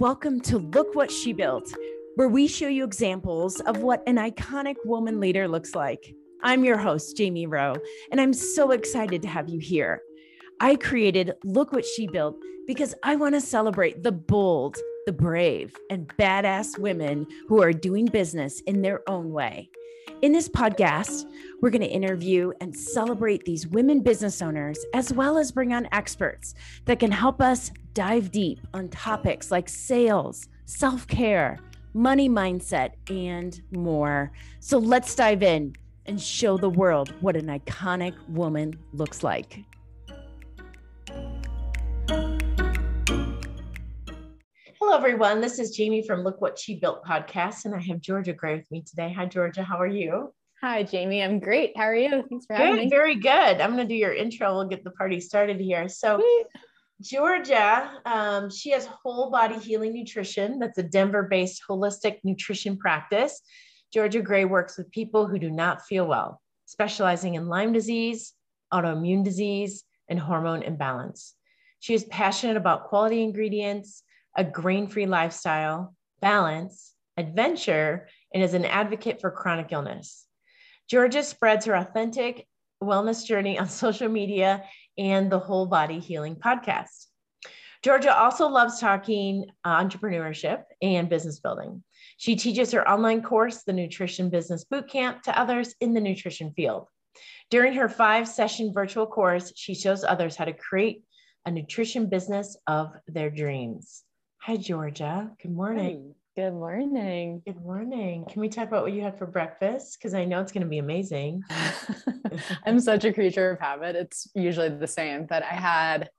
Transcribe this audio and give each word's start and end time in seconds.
Welcome 0.00 0.40
to 0.40 0.58
Look 0.58 0.96
What 0.96 1.08
She 1.08 1.32
Built, 1.32 1.72
where 2.16 2.26
we 2.26 2.48
show 2.48 2.66
you 2.66 2.82
examples 2.82 3.60
of 3.60 3.78
what 3.78 4.02
an 4.08 4.16
iconic 4.16 4.74
woman 4.84 5.20
leader 5.20 5.46
looks 5.46 5.76
like. 5.76 6.16
I'm 6.42 6.64
your 6.64 6.78
host, 6.78 7.16
Jamie 7.16 7.46
Rowe, 7.46 7.76
and 8.10 8.20
I'm 8.20 8.32
so 8.32 8.72
excited 8.72 9.22
to 9.22 9.28
have 9.28 9.48
you 9.48 9.60
here. 9.60 10.02
I 10.58 10.74
created 10.74 11.34
Look 11.44 11.72
What 11.72 11.84
She 11.84 12.08
Built 12.08 12.36
because 12.66 12.96
I 13.04 13.14
want 13.14 13.36
to 13.36 13.40
celebrate 13.40 14.02
the 14.02 14.10
bold, 14.10 14.76
the 15.06 15.12
brave, 15.12 15.76
and 15.88 16.08
badass 16.18 16.76
women 16.76 17.24
who 17.46 17.62
are 17.62 17.72
doing 17.72 18.06
business 18.06 18.60
in 18.62 18.82
their 18.82 19.08
own 19.08 19.30
way. 19.30 19.70
In 20.22 20.32
this 20.32 20.48
podcast, 20.48 21.26
we're 21.60 21.70
going 21.70 21.82
to 21.82 21.88
interview 21.88 22.52
and 22.60 22.74
celebrate 22.74 23.44
these 23.44 23.66
women 23.66 24.00
business 24.00 24.40
owners, 24.40 24.78
as 24.94 25.12
well 25.12 25.38
as 25.38 25.52
bring 25.52 25.72
on 25.72 25.88
experts 25.92 26.54
that 26.84 26.98
can 26.98 27.10
help 27.10 27.40
us 27.40 27.70
dive 27.92 28.30
deep 28.30 28.60
on 28.72 28.88
topics 28.88 29.50
like 29.50 29.68
sales, 29.68 30.48
self 30.66 31.06
care, 31.06 31.58
money 31.92 32.28
mindset, 32.28 32.92
and 33.08 33.62
more. 33.70 34.32
So 34.60 34.78
let's 34.78 35.14
dive 35.14 35.42
in 35.42 35.74
and 36.06 36.20
show 36.20 36.58
the 36.58 36.70
world 36.70 37.14
what 37.20 37.36
an 37.36 37.46
iconic 37.46 38.14
woman 38.28 38.78
looks 38.92 39.22
like. 39.22 39.64
Hello, 44.94 45.04
everyone. 45.04 45.40
This 45.40 45.58
is 45.58 45.74
Jamie 45.74 46.06
from 46.06 46.22
Look 46.22 46.40
What 46.40 46.56
She 46.56 46.76
Built 46.76 47.04
podcast, 47.04 47.64
and 47.64 47.74
I 47.74 47.80
have 47.80 48.00
Georgia 48.00 48.32
Gray 48.32 48.54
with 48.54 48.70
me 48.70 48.80
today. 48.80 49.12
Hi, 49.12 49.26
Georgia. 49.26 49.64
How 49.64 49.76
are 49.80 49.88
you? 49.88 50.32
Hi, 50.60 50.84
Jamie. 50.84 51.20
I'm 51.20 51.40
great. 51.40 51.76
How 51.76 51.82
are 51.82 51.96
you? 51.96 52.10
Thanks 52.30 52.46
for 52.46 52.56
good, 52.56 52.62
having 52.62 52.84
me. 52.84 52.90
Very 52.90 53.16
good. 53.16 53.60
I'm 53.60 53.72
going 53.74 53.88
to 53.88 53.92
do 53.92 53.96
your 53.96 54.14
intro. 54.14 54.54
We'll 54.54 54.68
get 54.68 54.84
the 54.84 54.92
party 54.92 55.18
started 55.18 55.58
here. 55.58 55.88
So, 55.88 56.20
Sweet. 56.20 56.46
Georgia, 57.02 57.90
um, 58.06 58.48
she 58.50 58.70
has 58.70 58.86
whole 58.86 59.32
body 59.32 59.58
healing 59.58 59.94
nutrition. 59.94 60.60
That's 60.60 60.78
a 60.78 60.84
Denver 60.84 61.24
based 61.24 61.62
holistic 61.68 62.18
nutrition 62.22 62.76
practice. 62.76 63.42
Georgia 63.92 64.22
Gray 64.22 64.44
works 64.44 64.78
with 64.78 64.92
people 64.92 65.26
who 65.26 65.40
do 65.40 65.50
not 65.50 65.84
feel 65.84 66.06
well, 66.06 66.40
specializing 66.66 67.34
in 67.34 67.48
Lyme 67.48 67.72
disease, 67.72 68.32
autoimmune 68.72 69.24
disease, 69.24 69.82
and 70.08 70.20
hormone 70.20 70.62
imbalance. 70.62 71.34
She 71.80 71.94
is 71.94 72.04
passionate 72.04 72.56
about 72.56 72.86
quality 72.86 73.24
ingredients 73.24 74.04
a 74.36 74.44
grain 74.44 74.88
free 74.88 75.06
lifestyle, 75.06 75.94
balance, 76.20 76.92
adventure, 77.16 78.08
and 78.32 78.42
is 78.42 78.54
an 78.54 78.64
advocate 78.64 79.20
for 79.20 79.30
chronic 79.30 79.72
illness. 79.72 80.26
Georgia 80.88 81.22
spreads 81.22 81.66
her 81.66 81.74
authentic 81.74 82.46
wellness 82.82 83.24
journey 83.24 83.58
on 83.58 83.68
social 83.84 84.08
media 84.08 84.64
and 84.98 85.30
the 85.30 85.38
Whole 85.38 85.66
Body 85.66 85.98
Healing 85.98 86.36
podcast. 86.36 87.06
Georgia 87.82 88.16
also 88.16 88.48
loves 88.48 88.80
talking 88.80 89.44
uh, 89.64 89.82
entrepreneurship 89.82 90.62
and 90.80 91.10
business 91.10 91.40
building. 91.40 91.84
She 92.16 92.34
teaches 92.34 92.72
her 92.72 92.88
online 92.88 93.22
course, 93.22 93.62
the 93.64 93.74
Nutrition 93.74 94.30
Business 94.30 94.64
Bootcamp, 94.64 95.22
to 95.22 95.38
others 95.38 95.74
in 95.80 95.92
the 95.92 96.00
nutrition 96.00 96.52
field. 96.56 96.88
During 97.50 97.74
her 97.74 97.88
five 97.88 98.26
session 98.26 98.72
virtual 98.72 99.06
course, 99.06 99.52
she 99.54 99.74
shows 99.74 100.02
others 100.02 100.34
how 100.34 100.46
to 100.46 100.54
create 100.54 101.04
a 101.44 101.50
nutrition 101.50 102.08
business 102.08 102.56
of 102.66 102.92
their 103.06 103.28
dreams. 103.28 104.02
Hi, 104.46 104.58
Georgia. 104.58 105.30
Good 105.40 105.52
morning. 105.52 106.14
Good 106.36 106.52
morning. 106.52 107.40
Good 107.46 107.64
morning. 107.64 108.26
Can 108.28 108.42
we 108.42 108.50
talk 108.50 108.68
about 108.68 108.82
what 108.82 108.92
you 108.92 109.00
had 109.00 109.16
for 109.16 109.24
breakfast? 109.24 109.96
Because 109.96 110.12
I 110.12 110.26
know 110.26 110.42
it's 110.42 110.52
going 110.52 110.64
to 110.64 110.68
be 110.68 110.76
amazing. 110.76 111.44
I'm 112.66 112.78
such 112.78 113.04
a 113.04 113.12
creature 113.14 113.52
of 113.52 113.60
habit. 113.60 113.96
It's 113.96 114.28
usually 114.34 114.68
the 114.68 114.86
same, 114.86 115.24
but 115.24 115.42
I 115.42 115.54
had 115.54 116.10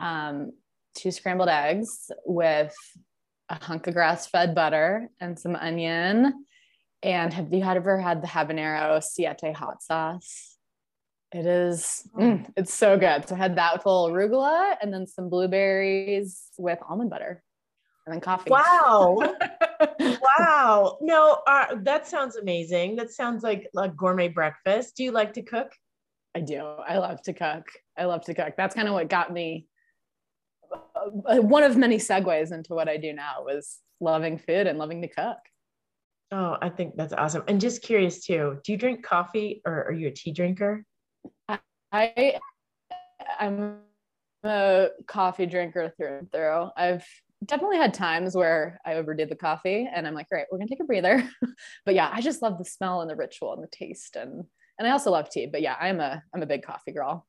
um, 0.00 0.50
two 0.96 1.12
scrambled 1.12 1.48
eggs 1.48 2.10
with 2.26 2.74
a 3.48 3.64
hunk 3.64 3.86
of 3.86 3.94
grass 3.94 4.26
fed 4.26 4.56
butter 4.56 5.08
and 5.20 5.38
some 5.38 5.54
onion. 5.54 6.46
And 7.04 7.32
have 7.32 7.52
you 7.52 7.62
ever 7.62 8.00
had 8.00 8.20
the 8.20 8.26
habanero 8.26 9.00
siete 9.00 9.54
hot 9.54 9.80
sauce? 9.80 10.56
It 11.30 11.46
is, 11.46 12.08
oh. 12.16 12.20
mm, 12.20 12.50
it's 12.56 12.74
so 12.74 12.98
good. 12.98 13.28
So 13.28 13.36
I 13.36 13.38
had 13.38 13.56
that 13.58 13.74
with 13.74 13.86
a 13.86 13.88
little 13.88 14.10
arugula 14.10 14.74
and 14.82 14.92
then 14.92 15.06
some 15.06 15.28
blueberries 15.28 16.50
with 16.58 16.80
almond 16.88 17.10
butter 17.10 17.43
and 18.06 18.14
then 18.14 18.20
coffee. 18.20 18.50
Wow. 18.50 19.18
wow. 20.38 20.98
No, 21.00 21.42
uh, 21.46 21.76
that 21.82 22.06
sounds 22.06 22.36
amazing. 22.36 22.96
That 22.96 23.10
sounds 23.10 23.42
like 23.42 23.68
a 23.76 23.88
gourmet 23.88 24.28
breakfast. 24.28 24.96
Do 24.96 25.04
you 25.04 25.10
like 25.10 25.32
to 25.34 25.42
cook? 25.42 25.72
I 26.34 26.40
do. 26.40 26.60
I 26.60 26.98
love 26.98 27.22
to 27.22 27.32
cook. 27.32 27.68
I 27.96 28.04
love 28.04 28.24
to 28.24 28.34
cook. 28.34 28.54
That's 28.56 28.74
kind 28.74 28.88
of 28.88 28.94
what 28.94 29.08
got 29.08 29.32
me. 29.32 29.66
Uh, 30.72 31.40
one 31.40 31.62
of 31.62 31.76
many 31.76 31.98
segues 31.98 32.52
into 32.52 32.74
what 32.74 32.88
I 32.88 32.96
do 32.96 33.12
now 33.12 33.44
was 33.44 33.78
loving 34.00 34.38
food 34.38 34.66
and 34.66 34.78
loving 34.78 35.02
to 35.02 35.08
cook. 35.08 35.38
Oh, 36.32 36.56
I 36.60 36.68
think 36.68 36.96
that's 36.96 37.12
awesome. 37.12 37.44
And 37.46 37.60
just 37.60 37.82
curious 37.82 38.24
too, 38.24 38.58
do 38.64 38.72
you 38.72 38.78
drink 38.78 39.04
coffee 39.04 39.62
or 39.64 39.84
are 39.84 39.92
you 39.92 40.08
a 40.08 40.10
tea 40.10 40.32
drinker? 40.32 40.84
I 41.92 42.40
I'm 43.38 43.78
a 44.42 44.88
coffee 45.06 45.46
drinker 45.46 45.92
through 45.96 46.18
and 46.18 46.32
through. 46.32 46.70
I've 46.76 47.06
definitely 47.44 47.76
had 47.76 47.94
times 47.94 48.34
where 48.34 48.78
I 48.84 48.94
overdid 48.94 49.28
the 49.28 49.36
coffee 49.36 49.88
and 49.92 50.06
I'm 50.06 50.14
like, 50.14 50.26
all 50.30 50.38
right, 50.38 50.46
we're 50.50 50.58
gonna 50.58 50.68
take 50.68 50.80
a 50.80 50.84
breather. 50.84 51.28
but 51.84 51.94
yeah, 51.94 52.10
I 52.12 52.20
just 52.20 52.42
love 52.42 52.58
the 52.58 52.64
smell 52.64 53.00
and 53.00 53.10
the 53.10 53.16
ritual 53.16 53.52
and 53.54 53.62
the 53.62 53.68
taste 53.68 54.16
and 54.16 54.44
and 54.78 54.88
I 54.88 54.90
also 54.90 55.12
love 55.12 55.30
tea. 55.30 55.46
But 55.46 55.62
yeah, 55.62 55.76
I'm 55.80 56.00
a 56.00 56.22
I'm 56.34 56.42
a 56.42 56.46
big 56.46 56.62
coffee 56.62 56.92
girl. 56.92 57.26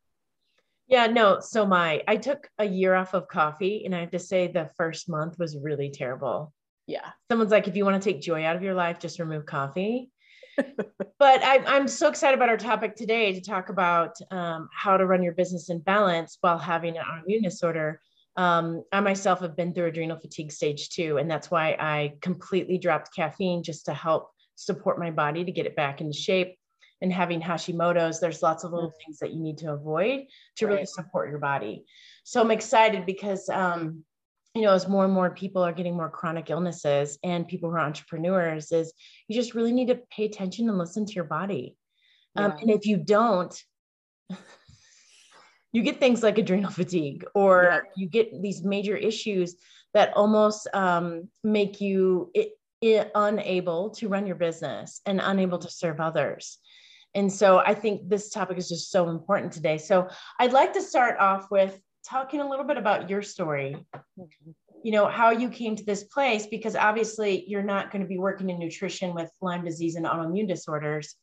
Yeah, 0.87 1.07
no, 1.07 1.39
so 1.39 1.65
my 1.65 2.03
I 2.07 2.17
took 2.17 2.47
a 2.57 2.65
year 2.65 2.93
off 2.93 3.13
of 3.13 3.27
coffee 3.27 3.83
and 3.85 3.95
I 3.95 4.01
have 4.01 4.11
to 4.11 4.19
say 4.19 4.47
the 4.47 4.69
first 4.77 5.09
month 5.09 5.37
was 5.39 5.57
really 5.57 5.89
terrible. 5.91 6.53
Yeah. 6.87 7.09
Someone's 7.29 7.51
like, 7.51 7.67
if 7.67 7.75
you 7.75 7.83
want 7.83 8.01
to 8.01 8.11
take 8.11 8.21
joy 8.21 8.45
out 8.45 8.55
of 8.55 8.61
your 8.61 8.75
life, 8.75 8.99
just 8.99 9.19
remove 9.19 9.45
coffee 9.45 10.11
but 11.19 11.43
I, 11.43 11.63
I'm 11.65 11.87
so 11.87 12.07
excited 12.07 12.35
about 12.35 12.49
our 12.49 12.57
topic 12.57 12.95
today 12.95 13.33
to 13.33 13.41
talk 13.41 13.69
about 13.69 14.15
um, 14.31 14.69
how 14.73 14.97
to 14.97 15.05
run 15.05 15.23
your 15.23 15.33
business 15.33 15.69
in 15.69 15.79
balance 15.79 16.37
while 16.41 16.57
having 16.57 16.97
an 16.97 17.03
autoimmune 17.03 17.43
disorder. 17.43 18.01
Um, 18.37 18.83
I 18.91 18.99
myself 18.99 19.39
have 19.39 19.55
been 19.55 19.73
through 19.73 19.87
adrenal 19.87 20.19
fatigue 20.19 20.51
stage 20.51 20.89
two, 20.89 21.17
and 21.17 21.29
that's 21.29 21.49
why 21.49 21.77
I 21.79 22.15
completely 22.21 22.77
dropped 22.77 23.15
caffeine 23.15 23.63
just 23.63 23.85
to 23.85 23.93
help 23.93 24.31
support 24.55 24.99
my 24.99 25.11
body 25.11 25.43
to 25.43 25.51
get 25.51 25.65
it 25.65 25.75
back 25.75 26.01
into 26.01 26.13
shape. 26.13 26.57
And 27.01 27.11
having 27.11 27.41
Hashimoto's, 27.41 28.19
there's 28.19 28.41
lots 28.41 28.63
of 28.63 28.71
little 28.71 28.93
things 29.05 29.19
that 29.19 29.33
you 29.33 29.39
need 29.39 29.57
to 29.59 29.73
avoid 29.73 30.25
to 30.57 30.67
really 30.67 30.85
support 30.85 31.29
your 31.29 31.39
body. 31.39 31.85
So 32.23 32.41
I'm 32.41 32.51
excited 32.51 33.05
because 33.05 33.47
um, 33.49 34.05
you 34.55 34.61
know, 34.61 34.71
as 34.71 34.87
more 34.87 35.03
and 35.03 35.13
more 35.13 35.29
people 35.29 35.61
are 35.61 35.73
getting 35.73 35.95
more 35.95 36.09
chronic 36.09 36.49
illnesses 36.49 37.19
and 37.23 37.47
people 37.47 37.69
who 37.69 37.75
are 37.75 37.81
entrepreneurs, 37.81 38.71
is 38.71 38.93
you 39.27 39.35
just 39.35 39.53
really 39.53 39.73
need 39.73 39.89
to 39.89 39.99
pay 40.09 40.23
attention 40.23 40.69
and 40.69 40.77
listen 40.77 41.05
to 41.05 41.13
your 41.13 41.25
body. 41.25 41.75
Um, 42.37 42.51
yeah. 42.51 42.57
and 42.61 42.69
if 42.71 42.85
you 42.85 42.95
don't, 42.95 43.53
you 45.75 45.81
get 45.81 45.99
things 45.99 46.23
like 46.23 46.37
adrenal 46.37 46.71
fatigue, 46.71 47.25
or 47.35 47.69
yeah. 47.69 47.79
you 47.97 48.07
get 48.07 48.41
these 48.41 48.63
major 48.63 48.95
issues 48.95 49.55
that 49.93 50.15
almost 50.15 50.67
um, 50.73 51.29
make 51.43 51.81
you 51.81 52.31
it, 52.33 52.51
it, 52.81 53.11
unable 53.13 53.89
to 53.89 54.07
run 54.07 54.25
your 54.25 54.37
business 54.37 55.01
and 55.05 55.19
unable 55.21 55.57
to 55.59 55.69
serve 55.69 55.99
others. 55.99 56.59
And 57.13 57.31
so 57.31 57.59
I 57.59 57.73
think 57.73 58.07
this 58.07 58.29
topic 58.29 58.57
is 58.57 58.69
just 58.69 58.89
so 58.89 59.09
important 59.09 59.51
today. 59.51 59.77
So 59.77 60.07
I'd 60.39 60.53
like 60.53 60.73
to 60.73 60.81
start 60.81 61.19
off 61.19 61.51
with 61.51 61.77
talking 62.07 62.39
a 62.39 62.49
little 62.49 62.65
bit 62.65 62.77
about 62.77 63.09
your 63.09 63.21
story 63.21 63.75
you 64.85 64.91
know 64.91 65.07
how 65.07 65.31
you 65.31 65.49
came 65.49 65.75
to 65.75 65.83
this 65.83 66.03
place 66.03 66.45
because 66.45 66.75
obviously 66.75 67.43
you're 67.47 67.63
not 67.63 67.89
going 67.89 68.03
to 68.03 68.07
be 68.07 68.19
working 68.19 68.51
in 68.51 68.59
nutrition 68.59 69.15
with 69.15 69.31
lyme 69.41 69.65
disease 69.65 69.95
and 69.95 70.05
autoimmune 70.05 70.47
disorders 70.47 71.15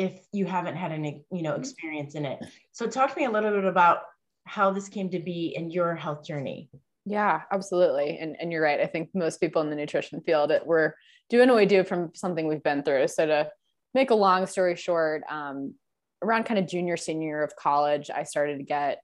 if 0.00 0.20
you 0.32 0.46
haven't 0.46 0.76
had 0.76 0.92
any 0.92 1.24
you 1.30 1.42
know 1.42 1.54
experience 1.54 2.14
in 2.14 2.24
it. 2.24 2.38
So 2.72 2.86
talk 2.86 3.12
to 3.12 3.18
me 3.18 3.26
a 3.26 3.30
little 3.30 3.50
bit 3.50 3.64
about 3.64 3.98
how 4.44 4.70
this 4.70 4.88
came 4.88 5.10
to 5.10 5.20
be 5.20 5.54
in 5.56 5.70
your 5.70 5.94
health 5.94 6.24
journey. 6.24 6.70
Yeah 7.04 7.42
absolutely. 7.52 8.18
And, 8.18 8.36
and 8.40 8.50
you're 8.50 8.62
right. 8.62 8.80
I 8.80 8.86
think 8.86 9.10
most 9.14 9.40
people 9.40 9.62
in 9.62 9.70
the 9.70 9.76
nutrition 9.76 10.20
field 10.20 10.50
that 10.50 10.66
we're 10.66 10.94
doing 11.28 11.48
what 11.48 11.56
we 11.56 11.66
do 11.66 11.84
from 11.84 12.10
something 12.14 12.46
we've 12.46 12.62
been 12.62 12.82
through. 12.82 13.08
So 13.08 13.26
to 13.26 13.50
make 13.94 14.10
a 14.10 14.14
long 14.14 14.46
story 14.46 14.76
short 14.76 15.22
um, 15.28 15.74
around 16.22 16.44
kind 16.44 16.58
of 16.58 16.68
junior 16.68 16.96
senior 16.96 17.28
year 17.28 17.42
of 17.42 17.56
college 17.56 18.10
i 18.14 18.24
started 18.24 18.58
to 18.58 18.62
get 18.62 18.98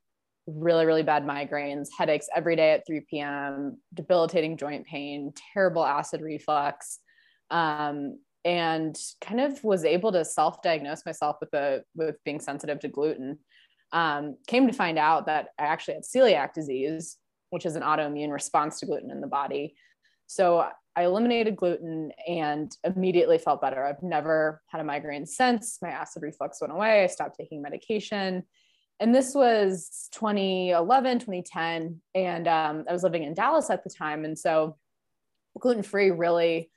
really, 0.47 0.87
really 0.87 1.03
bad 1.03 1.25
migraines, 1.25 1.89
headaches 1.97 2.29
every 2.35 2.57
day 2.57 2.73
at 2.73 2.87
3 2.87 3.01
p.m., 3.11 3.79
debilitating 3.95 4.57
joint 4.57 4.87
pain, 4.87 5.33
terrible 5.53 5.85
acid 5.85 6.21
reflux. 6.21 7.01
Um, 7.51 8.19
and 8.47 8.97
kind 9.21 9.41
of 9.41 9.63
was 9.65 9.85
able 9.85 10.13
to 10.13 10.25
self-diagnose 10.25 11.05
myself 11.05 11.37
with 11.41 11.51
the 11.51 11.83
with 11.97 12.15
being 12.25 12.41
sensitive 12.41 12.79
to 12.81 12.89
gluten. 12.89 13.39
Um, 13.93 14.37
came 14.47 14.69
to 14.69 14.73
find 14.73 14.99
out 14.99 15.27
that 15.27 15.49
I 15.59 15.65
actually 15.65 15.95
had 15.95 16.05
celiac 16.05 16.55
disease, 16.55 17.17
which 17.51 17.67
is 17.67 17.75
an 17.75 17.83
autoimmune 17.83 18.33
response 18.33 18.79
to 18.81 18.87
gluten 18.87 19.11
in 19.11 19.21
the 19.21 19.27
body. 19.27 19.75
So 20.29 20.69
I 20.95 21.05
eliminated 21.05 21.57
gluten 21.57 22.13
and 22.27 22.75
immediately 22.85 23.39
felt 23.39 23.61
better. 23.61 23.85
I've 23.85 24.03
never 24.03 24.63
had 24.69 24.81
a 24.81 24.85
migraine 24.85 25.27
since. 25.27 25.79
My 25.83 25.91
acid 25.91 26.23
reflux 26.23 26.61
went 26.61 26.73
away. 26.73 27.03
I 27.03 27.09
stopped 27.09 27.37
taking 27.37 27.63
medication 27.63 28.45
and 29.01 29.15
this 29.15 29.35
was 29.35 30.09
2011 30.13 31.19
2010 31.19 32.01
and 32.15 32.49
um, 32.49 32.85
i 32.89 32.93
was 32.93 33.03
living 33.03 33.25
in 33.25 33.35
dallas 33.35 33.69
at 33.71 33.85
the 33.85 33.91
time 33.91 34.25
and 34.25 34.39
so 34.39 34.77
gluten 35.61 35.83
free 35.83 36.11
really 36.11 36.71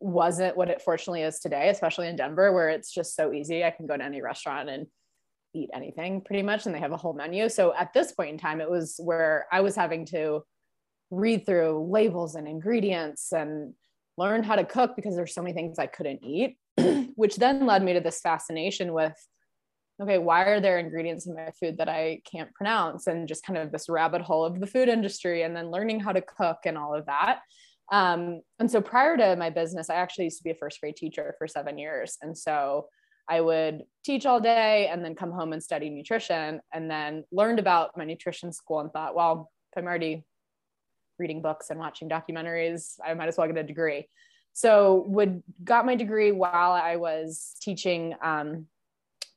wasn't 0.00 0.56
what 0.56 0.70
it 0.70 0.82
fortunately 0.82 1.22
is 1.22 1.38
today, 1.38 1.68
especially 1.68 2.08
in 2.08 2.16
Denver, 2.16 2.52
where 2.52 2.68
it's 2.68 2.92
just 2.92 3.14
so 3.16 3.32
easy. 3.32 3.64
I 3.64 3.70
can 3.70 3.86
go 3.86 3.96
to 3.96 4.04
any 4.04 4.22
restaurant 4.22 4.68
and 4.68 4.86
eat 5.54 5.70
anything 5.74 6.20
pretty 6.20 6.42
much, 6.42 6.66
and 6.66 6.74
they 6.74 6.80
have 6.80 6.92
a 6.92 6.96
whole 6.96 7.14
menu. 7.14 7.48
So 7.48 7.74
at 7.74 7.92
this 7.92 8.12
point 8.12 8.30
in 8.30 8.38
time, 8.38 8.60
it 8.60 8.70
was 8.70 8.96
where 8.98 9.46
I 9.50 9.60
was 9.60 9.74
having 9.74 10.04
to 10.06 10.42
read 11.10 11.46
through 11.46 11.88
labels 11.90 12.34
and 12.34 12.48
ingredients 12.48 13.32
and 13.32 13.74
learn 14.18 14.42
how 14.42 14.56
to 14.56 14.64
cook 14.64 14.96
because 14.96 15.16
there's 15.16 15.34
so 15.34 15.42
many 15.42 15.54
things 15.54 15.78
I 15.78 15.86
couldn't 15.86 16.24
eat, 16.24 16.56
which 17.14 17.36
then 17.36 17.66
led 17.66 17.82
me 17.82 17.92
to 17.94 18.00
this 18.00 18.20
fascination 18.20 18.92
with 18.92 19.14
okay, 20.00 20.18
why 20.18 20.42
are 20.44 20.60
there 20.60 20.78
ingredients 20.78 21.26
in 21.26 21.34
my 21.34 21.50
food 21.58 21.78
that 21.78 21.88
I 21.88 22.20
can't 22.30 22.52
pronounce? 22.52 23.06
And 23.06 23.26
just 23.26 23.44
kind 23.44 23.58
of 23.58 23.72
this 23.72 23.88
rabbit 23.88 24.20
hole 24.20 24.44
of 24.44 24.60
the 24.60 24.66
food 24.66 24.88
industry 24.88 25.42
and 25.42 25.56
then 25.56 25.70
learning 25.70 26.00
how 26.00 26.12
to 26.12 26.20
cook 26.20 26.58
and 26.66 26.76
all 26.76 26.94
of 26.94 27.06
that. 27.06 27.40
Um, 27.92 28.40
and 28.58 28.70
so 28.70 28.80
prior 28.80 29.16
to 29.16 29.36
my 29.36 29.50
business, 29.50 29.90
I 29.90 29.94
actually 29.94 30.24
used 30.24 30.38
to 30.38 30.44
be 30.44 30.50
a 30.50 30.54
first 30.54 30.80
grade 30.80 30.96
teacher 30.96 31.34
for 31.38 31.46
seven 31.46 31.78
years. 31.78 32.18
And 32.20 32.36
so 32.36 32.88
I 33.28 33.40
would 33.40 33.84
teach 34.04 34.26
all 34.26 34.40
day 34.40 34.88
and 34.88 35.04
then 35.04 35.14
come 35.14 35.32
home 35.32 35.52
and 35.52 35.62
study 35.62 35.90
nutrition 35.90 36.60
and 36.72 36.90
then 36.90 37.24
learned 37.32 37.58
about 37.58 37.96
my 37.96 38.04
nutrition 38.04 38.52
school 38.52 38.80
and 38.80 38.92
thought, 38.92 39.14
well, 39.14 39.50
if 39.72 39.78
I'm 39.78 39.86
already 39.86 40.24
reading 41.18 41.42
books 41.42 41.70
and 41.70 41.78
watching 41.78 42.08
documentaries, 42.08 42.98
I 43.04 43.14
might 43.14 43.28
as 43.28 43.36
well 43.36 43.46
get 43.46 43.56
a 43.56 43.62
degree. 43.62 44.08
So 44.52 45.04
would 45.08 45.42
got 45.64 45.86
my 45.86 45.96
degree 45.96 46.32
while 46.32 46.72
I 46.72 46.96
was 46.96 47.54
teaching 47.60 48.14
um, 48.22 48.66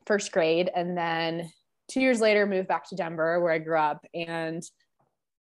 first 0.05 0.31
grade 0.31 0.69
and 0.73 0.97
then 0.97 1.51
two 1.89 1.99
years 1.99 2.21
later 2.21 2.45
moved 2.45 2.67
back 2.67 2.87
to 2.89 2.95
Denver 2.95 3.41
where 3.41 3.51
I 3.51 3.57
grew 3.57 3.77
up 3.77 4.05
and 4.13 4.63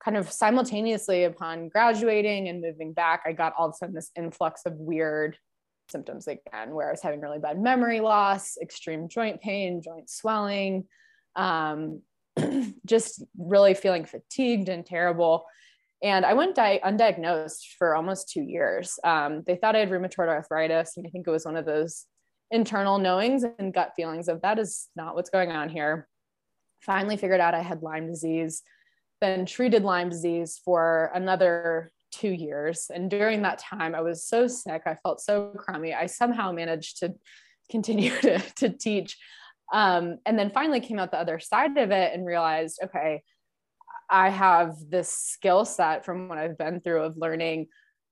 kind 0.04 0.18
of 0.18 0.32
simultaneously 0.32 1.24
upon 1.24 1.70
graduating 1.70 2.48
and 2.48 2.62
moving 2.62 2.94
back, 2.94 3.24
I 3.26 3.32
got 3.32 3.54
all 3.58 3.68
of 3.68 3.74
a 3.74 3.78
sudden 3.78 3.96
this 3.96 4.12
influx 4.16 4.62
of 4.66 4.74
weird 4.76 5.38
symptoms 5.90 6.28
again, 6.28 6.74
where 6.74 6.88
I 6.88 6.92
was 6.92 7.02
having 7.02 7.22
really 7.22 7.40
bad 7.40 7.60
memory 7.60 8.00
loss, 8.00 8.58
extreme 8.62 9.08
joint 9.08 9.42
pain, 9.42 9.82
joint 9.82 10.10
swelling, 10.10 10.86
um, 11.36 12.02
just 12.86 13.24
really 13.38 13.74
feeling 13.74 14.06
fatigued 14.06 14.70
and 14.70 14.86
terrible. 14.86 15.46
And 16.04 16.26
I 16.26 16.34
went 16.34 16.56
di- 16.56 16.82
undiagnosed 16.84 17.76
for 17.78 17.96
almost 17.96 18.30
two 18.30 18.42
years. 18.42 19.00
Um, 19.04 19.44
they 19.48 19.56
thought 19.56 19.76
I 19.76 19.80
had 19.80 19.90
rheumatoid 19.90 20.28
arthritis, 20.28 20.98
and 20.98 21.08
I 21.08 21.10
think 21.10 21.28
it 21.28 21.32
was 21.32 21.46
one 21.46 21.56
of 21.56 21.66
those 21.66 22.06
internal 22.52 23.00
knowings 23.00 23.44
and 23.44 23.74
gut 23.74 23.94
feelings 23.96 24.28
of 24.28 24.42
that 24.42 24.60
is 24.60 24.88
not 24.96 25.16
what's 25.16 25.30
going 25.30 25.52
on 25.52 25.70
here. 25.70 26.08
Finally, 26.82 27.18
figured 27.18 27.40
out 27.40 27.56
I 27.56 27.62
had 27.62 27.82
Lyme 27.82 28.08
disease 28.08 28.62
then 29.26 29.46
treated 29.46 29.84
Lyme 29.84 30.10
disease 30.10 30.60
for 30.64 31.12
another 31.14 31.92
two 32.12 32.30
years. 32.30 32.90
And 32.94 33.10
during 33.10 33.42
that 33.42 33.60
time, 33.60 33.94
I 33.96 34.02
was 34.02 34.28
so 34.28 34.48
sick. 34.48 34.84
I 34.86 34.96
felt 34.96 35.22
so 35.22 35.54
crummy. 35.58 35.94
I 35.94 36.06
somehow 36.06 36.52
managed 36.52 37.00
to 37.00 37.14
continue 37.70 38.12
to, 38.22 38.40
to 38.58 38.70
teach. 38.70 39.18
Um, 39.74 40.18
and 40.26 40.38
then 40.38 40.52
finally 40.52 40.80
came 40.80 41.00
out 41.00 41.12
the 41.12 41.20
other 41.20 41.40
side 41.40 41.78
of 41.78 41.92
it 41.92 42.14
and 42.14 42.26
realized, 42.26 42.80
okay, 42.84 43.24
I 44.10 44.30
have 44.30 44.76
this 44.88 45.10
skill 45.10 45.66
set 45.66 46.06
from 46.06 46.30
what 46.30 46.38
I've 46.38 46.58
been 46.58 46.80
through 46.80 47.02
of 47.02 47.18
learning 47.18 47.68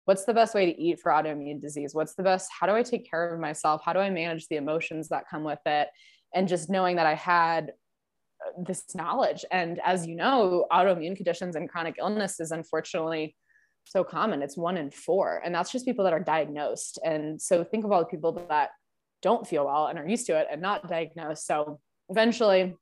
what's 0.06 0.26
the 0.26 0.34
best 0.34 0.54
way 0.54 0.66
to 0.66 0.82
eat 0.82 1.00
for 1.00 1.12
autoimmune 1.12 1.62
disease? 1.62 1.96
What's 1.96 2.16
the 2.16 2.24
best? 2.24 2.50
How 2.58 2.68
do 2.68 2.74
I 2.74 2.84
take 2.84 3.10
care 3.10 3.34
of 3.34 3.40
myself? 3.40 3.82
How 3.86 3.94
do 3.94 4.00
I 4.00 4.10
manage 4.10 4.48
the 4.48 4.58
emotions 4.58 5.10
that 5.10 5.30
come 5.30 5.44
with 5.44 5.60
it? 5.66 5.88
And 6.34 6.48
just 6.48 6.70
knowing 6.70 6.98
that 6.98 7.06
I 7.06 7.14
had 7.14 7.72
this 8.66 8.96
knowledge. 8.96 9.46
And 9.52 9.80
as 9.84 10.06
you 10.06 10.16
know, 10.16 10.66
autoimmune 10.72 11.16
conditions 11.16 11.56
and 11.56 11.70
chronic 11.70 11.96
illness 12.00 12.40
is 12.40 12.52
unfortunately 12.52 13.36
so 13.86 14.04
common. 14.04 14.42
It's 14.42 14.58
one 14.58 14.78
in 14.78 14.92
four. 14.92 15.42
And 15.44 15.54
that's 15.54 15.72
just 15.72 15.86
people 15.86 16.04
that 16.06 16.14
are 16.14 16.20
diagnosed. 16.20 17.00
And 17.04 17.42
so 17.42 17.64
think 17.64 17.86
of 17.86 17.92
all 17.92 18.00
the 18.00 18.06
people 18.06 18.46
that 18.50 18.70
don't 19.22 19.48
feel 19.48 19.66
well 19.66 19.88
and 19.88 19.98
are 20.00 20.08
used 20.08 20.26
to 20.28 20.40
it 20.40 20.48
and 20.52 20.62
not 20.62 20.88
diagnosed. 20.88 21.46
So 21.46 21.80
eventually, 22.10 22.76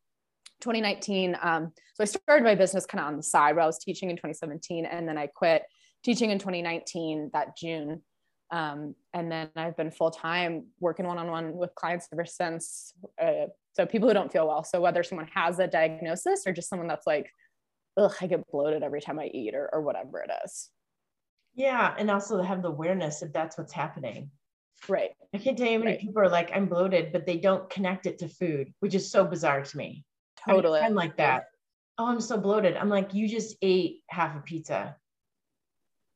2019, 0.62 1.38
um, 1.42 1.72
so 1.96 2.04
I 2.04 2.06
started 2.06 2.44
my 2.44 2.56
business 2.56 2.86
kind 2.86 3.02
of 3.02 3.08
on 3.08 3.18
the 3.18 3.24
side 3.24 3.56
where 3.56 3.64
I 3.64 3.68
was 3.68 3.80
teaching 3.80 4.10
in 4.10 4.16
2017 4.16 4.86
and 4.86 5.08
then 5.08 5.18
I 5.18 5.28
quit 5.28 5.64
teaching 6.04 6.32
in 6.32 6.40
2019 6.40 7.32
that 7.34 7.58
June. 7.58 8.02
Um, 8.52 8.96
and 9.14 9.32
then 9.32 9.50
I've 9.56 9.78
been 9.78 9.92
full 9.92 10.12
time 10.12 10.66
working 10.80 11.08
one 11.08 11.18
on 11.18 11.28
one 11.28 11.54
with 11.54 11.74
clients 11.76 12.08
ever 12.12 12.26
since. 12.26 12.94
Uh, 13.22 13.48
so 13.74 13.86
people 13.86 14.08
who 14.10 14.14
don't 14.14 14.32
feel 14.32 14.48
well. 14.48 14.64
So 14.64 14.82
whether 14.82 15.04
someone 15.04 15.30
has 15.34 15.60
a 15.60 15.68
diagnosis 15.68 16.46
or 16.46 16.52
just 16.52 16.70
someone 16.70 16.90
that's 16.90 17.08
like, 17.08 17.32
ugh, 17.98 18.14
I 18.20 18.28
get 18.28 18.50
bloated 18.52 18.84
every 18.84 19.02
time 19.02 19.20
I 19.20 19.28
eat 19.28 19.56
or, 19.56 19.70
or 19.72 19.82
whatever 19.82 20.20
it 20.20 20.32
is. 20.44 20.70
Yeah. 21.56 21.96
And 21.98 22.12
also 22.12 22.42
have 22.42 22.62
the 22.62 22.70
awareness 22.70 23.22
if 23.22 23.32
that's 23.32 23.58
what's 23.58 23.74
happening. 23.74 24.32
Right. 24.90 25.12
I 25.34 25.38
can't 25.38 25.58
tell 25.58 25.68
you 25.68 25.74
how 25.74 25.80
many 25.80 25.92
right. 25.92 26.02
people 26.02 26.22
are 26.22 26.30
like, 26.30 26.52
I'm 26.54 26.66
bloated, 26.66 27.14
but 27.14 27.26
they 27.26 27.38
don't 27.38 27.70
connect 27.70 28.06
it 28.06 28.20
to 28.20 28.28
food, 28.28 28.74
which 28.80 28.96
is 28.96 29.10
so 29.10 29.24
bizarre 29.24 29.62
to 29.62 29.78
me. 29.78 30.04
Totally. 30.48 30.80
I'm 30.80 30.96
like 30.96 31.18
that. 31.18 31.46
Oh, 31.98 32.08
I'm 32.08 32.22
so 32.22 32.38
bloated. 32.38 32.76
I'm 32.76 32.90
like, 32.90 33.14
you 33.14 33.30
just 33.30 33.56
ate 33.62 34.02
half 34.10 34.36
a 34.36 34.42
pizza. 34.42 34.96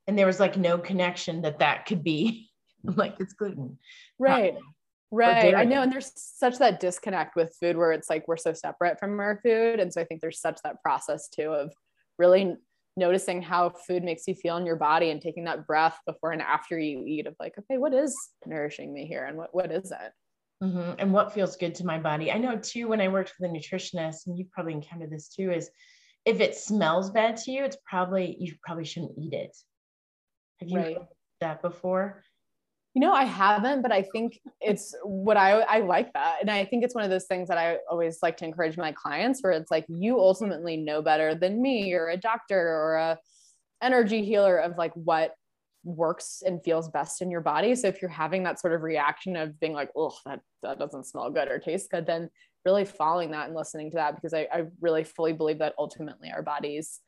And 0.07 0.17
there 0.17 0.27
was 0.27 0.39
like 0.39 0.57
no 0.57 0.77
connection 0.77 1.41
that 1.41 1.59
that 1.59 1.85
could 1.85 2.03
be. 2.03 2.49
Like, 2.95 3.15
it's 3.19 3.33
gluten. 3.33 3.79
Right. 4.19 4.53
Right. 5.09 5.55
I 5.55 5.63
know. 5.63 5.81
And 5.81 5.91
there's 5.91 6.11
such 6.15 6.59
that 6.59 6.79
disconnect 6.79 7.35
with 7.35 7.57
food 7.59 7.77
where 7.77 7.91
it's 7.91 8.11
like 8.11 8.27
we're 8.27 8.37
so 8.37 8.53
separate 8.53 8.99
from 8.99 9.19
our 9.19 9.39
food. 9.41 9.79
And 9.79 9.91
so 9.91 10.01
I 10.01 10.03
think 10.03 10.21
there's 10.21 10.39
such 10.39 10.59
that 10.63 10.83
process 10.83 11.27
too 11.27 11.51
of 11.51 11.73
really 12.19 12.57
noticing 12.97 13.41
how 13.41 13.69
food 13.69 14.03
makes 14.03 14.27
you 14.27 14.35
feel 14.35 14.57
in 14.57 14.65
your 14.65 14.75
body 14.75 15.09
and 15.09 15.21
taking 15.21 15.45
that 15.45 15.67
breath 15.67 15.97
before 16.05 16.31
and 16.31 16.41
after 16.41 16.77
you 16.77 17.03
eat 17.05 17.27
of 17.27 17.35
like, 17.39 17.53
okay, 17.57 17.77
what 17.77 17.93
is 17.93 18.15
nourishing 18.45 18.93
me 18.93 19.05
here 19.05 19.25
and 19.25 19.37
what, 19.37 19.53
what 19.53 19.71
isn't? 19.71 20.13
Mm-hmm. 20.63 20.93
And 20.99 21.11
what 21.11 21.33
feels 21.33 21.57
good 21.57 21.75
to 21.75 21.85
my 21.85 21.99
body. 21.99 22.31
I 22.31 22.37
know 22.37 22.57
too, 22.57 22.87
when 22.87 23.01
I 23.01 23.09
worked 23.09 23.33
with 23.39 23.49
a 23.49 23.53
nutritionist, 23.53 24.27
and 24.27 24.37
you've 24.37 24.51
probably 24.51 24.73
encountered 24.73 25.11
this 25.11 25.27
too, 25.27 25.51
is 25.51 25.69
if 26.23 26.39
it 26.39 26.55
smells 26.55 27.11
bad 27.11 27.37
to 27.37 27.51
you, 27.51 27.65
it's 27.65 27.77
probably, 27.85 28.37
you 28.39 28.53
probably 28.63 28.85
shouldn't 28.85 29.17
eat 29.17 29.33
it. 29.33 29.55
Have 30.59 30.69
you 30.69 30.77
right. 30.77 30.97
that 31.41 31.61
before? 31.61 32.23
You 32.93 33.01
know, 33.01 33.13
I 33.13 33.25
haven't, 33.25 33.81
but 33.81 33.91
I 33.91 34.03
think 34.03 34.39
it's 34.61 34.95
what 35.03 35.35
I 35.35 35.59
I 35.61 35.79
like 35.79 36.13
that. 36.13 36.37
And 36.39 36.49
I 36.49 36.63
think 36.63 36.83
it's 36.83 36.95
one 36.95 37.03
of 37.03 37.09
those 37.09 37.25
things 37.25 37.49
that 37.49 37.57
I 37.57 37.79
always 37.91 38.19
like 38.23 38.37
to 38.37 38.45
encourage 38.45 38.77
my 38.77 38.93
clients 38.93 39.41
where 39.41 39.51
it's 39.51 39.69
like 39.69 39.85
you 39.89 40.17
ultimately 40.17 40.77
know 40.77 41.01
better 41.01 41.35
than 41.35 41.61
me 41.61 41.93
or 41.93 42.07
a 42.07 42.17
doctor 42.17 42.57
or 42.57 42.95
a 42.95 43.19
energy 43.81 44.23
healer 44.23 44.57
of 44.57 44.77
like 44.77 44.93
what 44.93 45.35
works 45.83 46.41
and 46.45 46.63
feels 46.63 46.89
best 46.89 47.21
in 47.21 47.29
your 47.29 47.41
body. 47.41 47.75
So 47.75 47.87
if 47.87 48.01
you're 48.01 48.09
having 48.09 48.43
that 48.43 48.59
sort 48.59 48.73
of 48.73 48.81
reaction 48.81 49.35
of 49.35 49.59
being 49.59 49.73
like, 49.73 49.91
oh, 49.95 50.15
that, 50.25 50.39
that 50.63 50.79
doesn't 50.79 51.05
smell 51.05 51.29
good 51.29 51.47
or 51.47 51.59
taste 51.59 51.91
good, 51.91 52.07
then 52.07 52.29
really 52.65 52.85
following 52.85 53.31
that 53.31 53.47
and 53.47 53.55
listening 53.55 53.91
to 53.91 53.95
that 53.95 54.15
because 54.15 54.33
I, 54.33 54.47
I 54.51 54.63
really 54.81 55.03
fully 55.03 55.33
believe 55.33 55.59
that 55.59 55.75
ultimately 55.77 56.31
our 56.31 56.41
bodies 56.41 56.99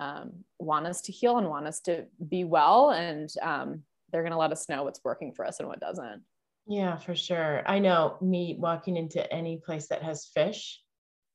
um, 0.00 0.32
want 0.58 0.86
us 0.86 1.02
to 1.02 1.12
heal 1.12 1.38
and 1.38 1.48
want 1.48 1.66
us 1.66 1.80
to 1.80 2.06
be 2.26 2.42
well. 2.42 2.90
And 2.90 3.30
um, 3.42 3.82
they're 4.10 4.22
going 4.22 4.32
to 4.32 4.38
let 4.38 4.50
us 4.50 4.68
know 4.68 4.82
what's 4.82 5.04
working 5.04 5.32
for 5.32 5.46
us 5.46 5.60
and 5.60 5.68
what 5.68 5.78
doesn't. 5.78 6.22
Yeah, 6.66 6.96
for 6.96 7.14
sure. 7.14 7.62
I 7.66 7.78
know 7.78 8.16
me 8.20 8.56
walking 8.58 8.96
into 8.96 9.30
any 9.32 9.58
place 9.58 9.88
that 9.88 10.02
has 10.02 10.30
fish, 10.34 10.80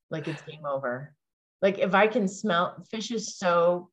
like 0.10 0.28
it's 0.28 0.42
game 0.42 0.66
over. 0.66 1.14
Like 1.62 1.78
if 1.78 1.94
I 1.94 2.08
can 2.08 2.28
smell 2.28 2.84
fish 2.90 3.12
is 3.12 3.38
so 3.38 3.90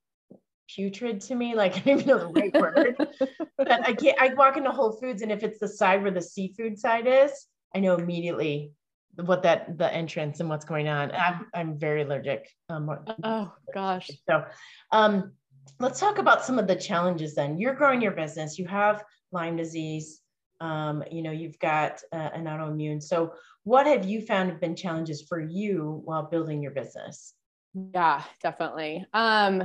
putrid 0.74 1.20
to 1.22 1.34
me, 1.34 1.54
like 1.54 1.76
I 1.76 1.80
don't 1.80 2.00
even 2.00 2.06
know 2.06 2.18
the 2.18 2.40
right 2.40 2.54
word. 2.54 2.96
but 3.58 3.70
I 3.70 3.92
can't 3.92 4.18
I 4.18 4.32
walk 4.34 4.56
into 4.56 4.70
Whole 4.70 4.92
Foods 4.92 5.22
and 5.22 5.30
if 5.30 5.42
it's 5.42 5.58
the 5.58 5.68
side 5.68 6.02
where 6.02 6.10
the 6.10 6.22
seafood 6.22 6.78
side 6.78 7.06
is, 7.06 7.32
I 7.74 7.80
know 7.80 7.96
immediately 7.96 8.72
what 9.16 9.42
that 9.42 9.78
the 9.78 9.92
entrance 9.92 10.40
and 10.40 10.48
what's 10.48 10.64
going 10.64 10.88
on. 10.88 11.12
I'm 11.12 11.46
I'm 11.54 11.78
very 11.78 12.02
allergic. 12.02 12.48
Um, 12.68 12.90
oh 13.24 13.52
gosh. 13.74 14.10
So 14.28 14.44
um 14.90 15.32
let's 15.80 16.00
talk 16.00 16.18
about 16.18 16.44
some 16.44 16.58
of 16.58 16.66
the 16.66 16.76
challenges 16.76 17.34
then. 17.34 17.58
You're 17.58 17.74
growing 17.74 18.00
your 18.00 18.12
business, 18.12 18.58
you 18.58 18.66
have 18.66 19.04
Lyme 19.32 19.56
disease, 19.56 20.20
um, 20.62 21.02
you 21.10 21.22
know, 21.22 21.32
you've 21.32 21.58
got 21.58 22.00
uh, 22.12 22.30
an 22.34 22.44
autoimmune. 22.44 23.02
So, 23.02 23.34
what 23.64 23.86
have 23.86 24.04
you 24.04 24.22
found 24.22 24.48
have 24.50 24.60
been 24.60 24.76
challenges 24.76 25.22
for 25.28 25.40
you 25.40 26.02
while 26.04 26.22
building 26.22 26.62
your 26.62 26.70
business? 26.70 27.34
Yeah, 27.74 28.22
definitely. 28.42 29.04
Um, 29.12 29.62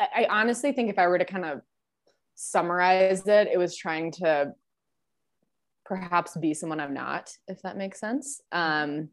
I, 0.00 0.08
I 0.16 0.26
honestly 0.30 0.72
think 0.72 0.90
if 0.90 0.98
I 0.98 1.06
were 1.06 1.18
to 1.18 1.24
kind 1.24 1.44
of 1.44 1.60
summarize 2.34 3.26
it, 3.26 3.48
it 3.52 3.58
was 3.58 3.76
trying 3.76 4.10
to 4.12 4.52
perhaps 5.84 6.36
be 6.36 6.54
someone 6.54 6.80
I'm 6.80 6.94
not, 6.94 7.30
if 7.48 7.62
that 7.62 7.76
makes 7.76 8.00
sense. 8.00 8.40
Um, 8.52 9.10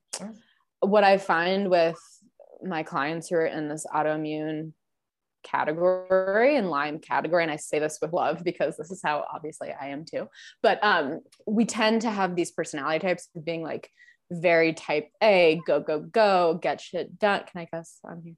what 0.80 1.04
I 1.04 1.18
find 1.18 1.70
with 1.70 2.00
my 2.64 2.84
clients 2.84 3.30
who 3.30 3.36
are 3.36 3.46
in 3.46 3.68
this 3.68 3.86
autoimmune 3.94 4.74
category 5.44 6.56
and 6.56 6.70
Lyme 6.70 7.00
category 7.00 7.42
and 7.42 7.52
i 7.52 7.56
say 7.56 7.80
this 7.80 7.98
with 8.00 8.14
love 8.14 8.44
because 8.44 8.78
this 8.78 8.92
is 8.92 9.02
how 9.04 9.26
obviously 9.34 9.72
i 9.72 9.88
am 9.88 10.06
too 10.06 10.30
but 10.62 10.78
um 10.84 11.20
we 11.48 11.66
tend 11.66 12.04
to 12.04 12.12
have 12.12 12.36
these 12.36 12.52
personality 12.52 13.00
types 13.00 13.28
of 13.36 13.44
being 13.44 13.64
like 13.64 13.90
very 14.32 14.74
type 14.74 15.10
a 15.22 15.62
go 15.68 15.80
go 15.80 16.00
go 16.00 16.58
get 16.62 16.82
shit 16.82 17.20
done. 17.20 17.44
Can 17.52 17.62
i 17.62 17.68
guess 17.72 18.00
on 18.04 18.22
here? 18.24 18.36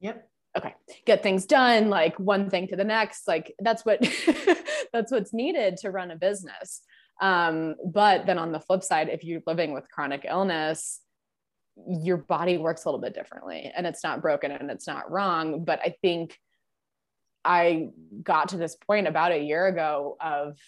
Yep. 0.00 0.28
Okay. 0.58 0.74
Get 1.06 1.22
things 1.22 1.46
done 1.46 1.88
like 1.88 2.18
one 2.18 2.50
thing 2.50 2.68
to 2.68 2.76
the 2.76 2.84
next 2.84 3.26
like 3.26 3.54
that's 3.60 3.84
what 3.84 4.00
that's 4.92 5.10
what's 5.10 5.32
needed 5.32 5.78
to 5.78 5.90
run 5.90 6.10
a 6.10 6.16
business. 6.16 6.82
Um, 7.20 7.76
but 7.84 8.26
then 8.26 8.38
on 8.38 8.52
the 8.52 8.60
flip 8.60 8.82
side, 8.82 9.08
if 9.08 9.24
you're 9.24 9.42
living 9.46 9.72
with 9.72 9.90
chronic 9.90 10.24
illness, 10.28 11.00
your 11.86 12.16
body 12.16 12.58
works 12.58 12.84
a 12.84 12.88
little 12.88 13.00
bit 13.00 13.14
differently 13.14 13.72
and 13.74 13.86
it's 13.86 14.02
not 14.02 14.22
broken 14.22 14.50
and 14.50 14.70
it's 14.70 14.86
not 14.86 15.10
wrong. 15.10 15.64
But 15.64 15.80
I 15.80 15.94
think 16.02 16.36
I 17.44 17.88
got 18.22 18.50
to 18.50 18.56
this 18.56 18.76
point 18.76 19.06
about 19.06 19.32
a 19.32 19.42
year 19.42 19.66
ago 19.66 20.16
of, 20.20 20.58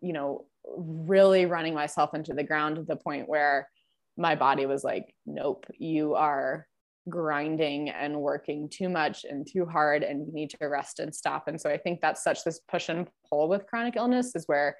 you 0.00 0.12
know, 0.12 0.46
really 0.76 1.46
running 1.46 1.74
myself 1.74 2.14
into 2.14 2.34
the 2.34 2.42
ground 2.42 2.76
to 2.76 2.82
the 2.82 2.96
point 2.96 3.28
where 3.28 3.68
my 4.16 4.34
body 4.34 4.66
was 4.66 4.82
like, 4.82 5.14
nope, 5.24 5.66
you 5.78 6.14
are 6.14 6.66
grinding 7.08 7.90
and 7.90 8.20
working 8.20 8.68
too 8.68 8.88
much 8.88 9.24
and 9.24 9.46
too 9.46 9.64
hard 9.64 10.02
and 10.02 10.26
you 10.26 10.32
need 10.32 10.50
to 10.50 10.66
rest 10.66 10.98
and 10.98 11.14
stop. 11.14 11.46
And 11.46 11.60
so 11.60 11.70
I 11.70 11.76
think 11.76 12.00
that's 12.00 12.24
such 12.24 12.42
this 12.42 12.60
push 12.68 12.88
and 12.88 13.08
pull 13.28 13.48
with 13.48 13.66
chronic 13.66 13.94
illness 13.96 14.34
is 14.34 14.46
where 14.46 14.76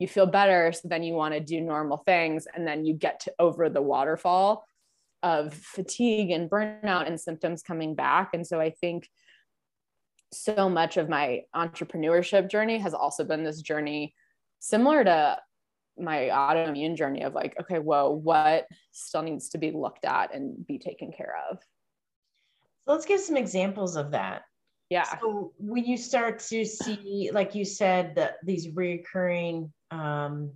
you 0.00 0.08
feel 0.08 0.26
better. 0.26 0.72
So 0.72 0.88
then 0.88 1.04
you 1.04 1.14
want 1.14 1.34
to 1.34 1.40
do 1.40 1.60
normal 1.60 1.98
things 1.98 2.48
and 2.52 2.66
then 2.66 2.84
you 2.84 2.94
get 2.94 3.20
to 3.20 3.34
over 3.38 3.68
the 3.68 3.82
waterfall 3.82 4.64
of 5.22 5.52
fatigue 5.54 6.30
and 6.30 6.50
burnout 6.50 7.06
and 7.06 7.20
symptoms 7.20 7.62
coming 7.62 7.94
back. 7.94 8.30
And 8.32 8.44
so 8.44 8.58
I 8.58 8.70
think 8.70 9.08
so 10.32 10.68
much 10.68 10.96
of 10.96 11.08
my 11.08 11.42
entrepreneurship 11.54 12.50
journey 12.50 12.78
has 12.78 12.94
also 12.94 13.24
been 13.24 13.44
this 13.44 13.60
journey 13.60 14.14
similar 14.58 15.04
to 15.04 15.38
my 15.98 16.30
autoimmune 16.32 16.96
journey 16.96 17.22
of 17.22 17.34
like, 17.34 17.54
okay, 17.60 17.78
whoa, 17.78 18.08
what 18.10 18.66
still 18.92 19.22
needs 19.22 19.50
to 19.50 19.58
be 19.58 19.70
looked 19.70 20.06
at 20.06 20.34
and 20.34 20.66
be 20.66 20.78
taken 20.78 21.12
care 21.12 21.34
of? 21.50 21.58
So 22.86 22.92
let's 22.92 23.04
give 23.04 23.20
some 23.20 23.36
examples 23.36 23.96
of 23.96 24.12
that. 24.12 24.42
Yeah. 24.88 25.04
So 25.20 25.52
when 25.58 25.84
you 25.84 25.98
start 25.98 26.38
to 26.48 26.64
see, 26.64 27.30
like 27.34 27.54
you 27.54 27.66
said, 27.66 28.14
that 28.16 28.36
these 28.42 28.70
recurring, 28.74 29.72
um, 29.90 30.52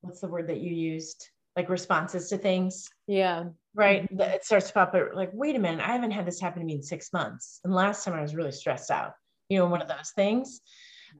what's 0.00 0.20
the 0.20 0.28
word 0.28 0.48
that 0.48 0.60
you 0.60 0.74
used? 0.74 1.28
Like 1.56 1.68
responses 1.68 2.28
to 2.30 2.38
things. 2.38 2.88
Yeah. 3.06 3.44
Right. 3.74 4.04
Mm-hmm. 4.04 4.20
It 4.20 4.44
starts 4.44 4.68
to 4.68 4.72
pop 4.72 4.94
up 4.94 5.14
like, 5.14 5.30
wait 5.32 5.56
a 5.56 5.58
minute, 5.58 5.86
I 5.86 5.92
haven't 5.92 6.10
had 6.10 6.26
this 6.26 6.40
happen 6.40 6.60
to 6.60 6.66
me 6.66 6.74
in 6.74 6.82
six 6.82 7.12
months. 7.12 7.60
And 7.64 7.74
last 7.74 8.04
time 8.04 8.14
I 8.14 8.22
was 8.22 8.34
really 8.34 8.52
stressed 8.52 8.90
out, 8.90 9.12
you 9.48 9.58
know, 9.58 9.66
one 9.66 9.82
of 9.82 9.88
those 9.88 10.12
things. 10.14 10.60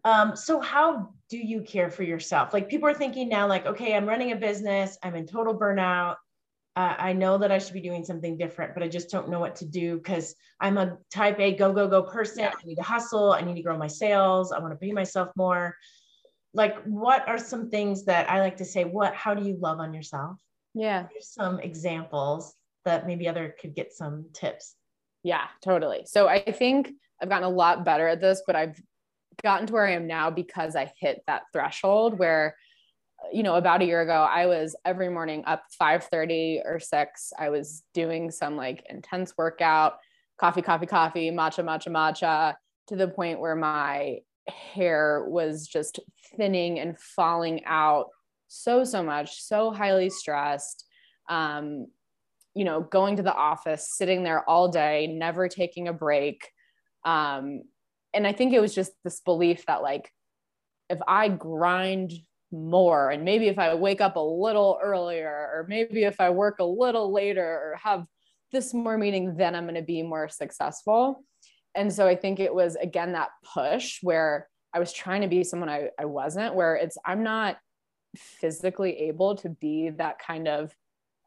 Um, 0.04 0.36
so 0.36 0.60
how 0.60 1.10
do 1.28 1.38
you 1.38 1.62
care 1.62 1.90
for 1.90 2.02
yourself? 2.02 2.52
Like 2.52 2.68
people 2.68 2.88
are 2.88 2.94
thinking 2.94 3.28
now, 3.28 3.46
like, 3.46 3.66
okay, 3.66 3.94
I'm 3.94 4.06
running 4.06 4.32
a 4.32 4.36
business, 4.36 4.98
I'm 5.02 5.14
in 5.14 5.26
total 5.26 5.58
burnout. 5.58 6.16
Uh, 6.74 6.94
I 6.96 7.12
know 7.12 7.36
that 7.36 7.52
I 7.52 7.58
should 7.58 7.74
be 7.74 7.82
doing 7.82 8.02
something 8.02 8.38
different, 8.38 8.72
but 8.72 8.82
I 8.82 8.88
just 8.88 9.10
don't 9.10 9.28
know 9.28 9.40
what 9.40 9.56
to 9.56 9.66
do 9.66 9.98
because 9.98 10.34
I'm 10.58 10.78
a 10.78 10.96
type 11.10 11.38
A 11.38 11.54
go, 11.54 11.70
go, 11.74 11.86
go 11.86 12.02
person. 12.02 12.44
I 12.44 12.52
need 12.64 12.76
to 12.76 12.82
hustle. 12.82 13.32
I 13.32 13.42
need 13.42 13.56
to 13.56 13.62
grow 13.62 13.76
my 13.76 13.88
sales. 13.88 14.52
I 14.52 14.58
want 14.58 14.72
to 14.72 14.78
pay 14.78 14.92
myself 14.92 15.28
more. 15.36 15.76
Like, 16.54 16.82
what 16.84 17.26
are 17.28 17.38
some 17.38 17.70
things 17.70 18.04
that 18.04 18.28
I 18.28 18.40
like 18.40 18.58
to 18.58 18.64
say? 18.64 18.84
What, 18.84 19.14
how 19.14 19.34
do 19.34 19.46
you 19.46 19.56
love 19.56 19.78
on 19.78 19.94
yourself? 19.94 20.38
Yeah. 20.74 21.06
Here's 21.10 21.32
some 21.32 21.60
examples 21.60 22.54
that 22.84 23.06
maybe 23.06 23.28
other 23.28 23.54
could 23.60 23.74
get 23.74 23.92
some 23.92 24.26
tips. 24.32 24.74
Yeah, 25.22 25.46
totally. 25.62 26.02
So 26.04 26.28
I 26.28 26.52
think 26.52 26.90
I've 27.20 27.28
gotten 27.28 27.44
a 27.44 27.50
lot 27.50 27.84
better 27.84 28.08
at 28.08 28.20
this, 28.20 28.42
but 28.46 28.56
I've 28.56 28.80
gotten 29.42 29.66
to 29.66 29.72
where 29.72 29.86
I 29.86 29.92
am 29.92 30.06
now 30.06 30.30
because 30.30 30.76
I 30.76 30.92
hit 30.98 31.22
that 31.26 31.42
threshold 31.52 32.18
where 32.18 32.56
you 33.32 33.42
know 33.42 33.54
about 33.54 33.82
a 33.82 33.84
year 33.84 34.00
ago 34.00 34.26
I 34.28 34.46
was 34.46 34.74
every 34.84 35.08
morning 35.08 35.44
up 35.46 35.62
5:30 35.80 36.62
or 36.64 36.80
6 36.80 37.32
I 37.38 37.50
was 37.50 37.84
doing 37.94 38.30
some 38.32 38.56
like 38.56 38.84
intense 38.88 39.34
workout 39.38 39.98
coffee 40.38 40.62
coffee 40.62 40.86
coffee 40.86 41.30
matcha 41.30 41.64
matcha 41.64 41.88
matcha 41.88 42.54
to 42.88 42.96
the 42.96 43.06
point 43.06 43.38
where 43.38 43.54
my 43.54 44.18
hair 44.48 45.24
was 45.28 45.66
just 45.66 46.00
thinning 46.36 46.78
and 46.78 46.98
falling 46.98 47.64
out 47.64 48.06
so 48.48 48.84
so 48.84 49.02
much 49.02 49.40
so 49.40 49.70
highly 49.70 50.10
stressed 50.10 50.84
um 51.30 51.86
you 52.54 52.64
know 52.64 52.80
going 52.80 53.16
to 53.16 53.22
the 53.22 53.34
office 53.34 53.96
sitting 53.96 54.22
there 54.22 54.48
all 54.48 54.68
day 54.68 55.06
never 55.06 55.48
taking 55.48 55.88
a 55.88 55.92
break 55.92 56.50
um 57.04 57.62
and 58.14 58.26
I 58.26 58.32
think 58.32 58.52
it 58.52 58.60
was 58.60 58.74
just 58.74 58.92
this 59.04 59.20
belief 59.20 59.64
that 59.66 59.82
like 59.82 60.12
if 60.90 60.98
I 61.06 61.28
grind 61.28 62.12
more 62.50 63.10
and 63.10 63.24
maybe 63.24 63.48
if 63.48 63.58
I 63.58 63.74
wake 63.74 64.00
up 64.00 64.16
a 64.16 64.20
little 64.20 64.78
earlier 64.82 65.30
or 65.30 65.66
maybe 65.68 66.04
if 66.04 66.20
I 66.20 66.30
work 66.30 66.58
a 66.58 66.64
little 66.64 67.12
later 67.12 67.44
or 67.44 67.78
have 67.82 68.06
this 68.52 68.74
more 68.74 68.98
meeting, 68.98 69.36
then 69.36 69.54
I'm 69.54 69.64
going 69.64 69.74
to 69.76 69.82
be 69.82 70.02
more 70.02 70.28
successful. 70.28 71.24
And 71.74 71.92
so 71.92 72.06
I 72.06 72.16
think 72.16 72.40
it 72.40 72.54
was 72.54 72.76
again 72.76 73.12
that 73.12 73.30
push 73.54 73.98
where 74.02 74.48
I 74.74 74.78
was 74.78 74.92
trying 74.92 75.22
to 75.22 75.28
be 75.28 75.44
someone 75.44 75.68
I, 75.68 75.88
I 75.98 76.06
wasn't, 76.06 76.54
where 76.54 76.76
it's 76.76 76.96
I'm 77.04 77.22
not 77.22 77.58
physically 78.16 79.08
able 79.08 79.36
to 79.36 79.48
be 79.48 79.90
that 79.90 80.18
kind 80.18 80.48
of 80.48 80.74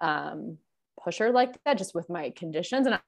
um, 0.01 0.57
pusher 1.03 1.31
like 1.31 1.57
that 1.65 1.77
just 1.77 1.95
with 1.95 2.09
my 2.09 2.31
conditions. 2.31 2.87
And 2.87 2.99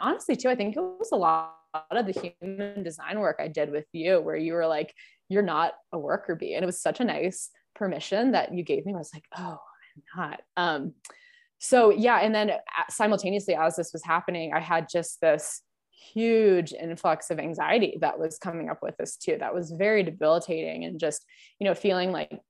honestly, 0.00 0.36
too, 0.36 0.48
I 0.48 0.54
think 0.54 0.76
it 0.76 0.80
was 0.80 1.10
a 1.12 1.16
lot 1.16 1.54
of 1.90 2.06
the 2.06 2.32
human 2.40 2.82
design 2.82 3.18
work 3.20 3.36
I 3.38 3.48
did 3.48 3.70
with 3.70 3.86
you, 3.92 4.20
where 4.20 4.36
you 4.36 4.54
were 4.54 4.66
like, 4.66 4.94
you're 5.28 5.42
not 5.42 5.74
a 5.92 5.98
worker 5.98 6.34
bee. 6.34 6.54
And 6.54 6.62
it 6.62 6.66
was 6.66 6.80
such 6.80 7.00
a 7.00 7.04
nice 7.04 7.50
permission 7.74 8.32
that 8.32 8.54
you 8.54 8.62
gave 8.62 8.86
me. 8.86 8.94
I 8.94 8.98
was 8.98 9.10
like, 9.12 9.24
oh, 9.36 9.58
I'm 9.96 10.02
not. 10.16 10.40
Um, 10.56 10.94
so 11.58 11.90
yeah. 11.90 12.20
And 12.20 12.34
then 12.34 12.52
simultaneously, 12.88 13.54
as 13.54 13.76
this 13.76 13.92
was 13.92 14.04
happening, 14.04 14.52
I 14.54 14.60
had 14.60 14.88
just 14.88 15.20
this 15.20 15.60
huge 16.12 16.72
influx 16.72 17.30
of 17.30 17.38
anxiety 17.38 17.98
that 18.00 18.18
was 18.18 18.38
coming 18.38 18.68
up 18.68 18.82
with 18.82 18.96
this 18.96 19.16
too. 19.16 19.36
That 19.38 19.54
was 19.54 19.70
very 19.70 20.02
debilitating 20.02 20.84
and 20.84 20.98
just, 20.98 21.24
you 21.58 21.66
know, 21.66 21.74
feeling 21.74 22.12
like 22.12 22.40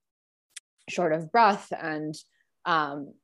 short 0.89 1.13
of 1.13 1.31
breath 1.33 1.73
and 1.79 2.15
um, 2.65 3.15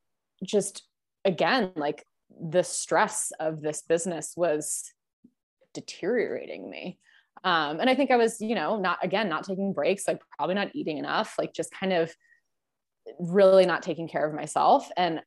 just 0.43 0.83
again, 1.23 1.71
like 1.75 2.05
the 2.29 2.63
stress 2.63 3.31
of 3.39 3.61
this 3.61 3.81
business 3.83 4.33
was 4.35 4.91
deteriorating 5.73 6.69
me. 6.69 6.99
Um, 7.43 7.79
and 7.79 7.89
I 7.89 7.95
think 7.95 8.11
I 8.11 8.17
was, 8.17 8.41
you 8.41 8.55
know, 8.55 8.79
not 8.79 8.99
again, 9.03 9.29
not 9.29 9.43
taking 9.43 9.73
breaks, 9.73 10.07
like 10.07 10.21
probably 10.35 10.55
not 10.55 10.75
eating 10.75 10.97
enough, 10.97 11.35
like 11.37 11.53
just 11.53 11.71
kind 11.71 11.93
of 11.93 12.11
really 13.19 13.65
not 13.65 13.83
taking 13.83 14.07
care 14.07 14.27
of 14.27 14.33
myself. 14.33 14.89
And 14.97 15.21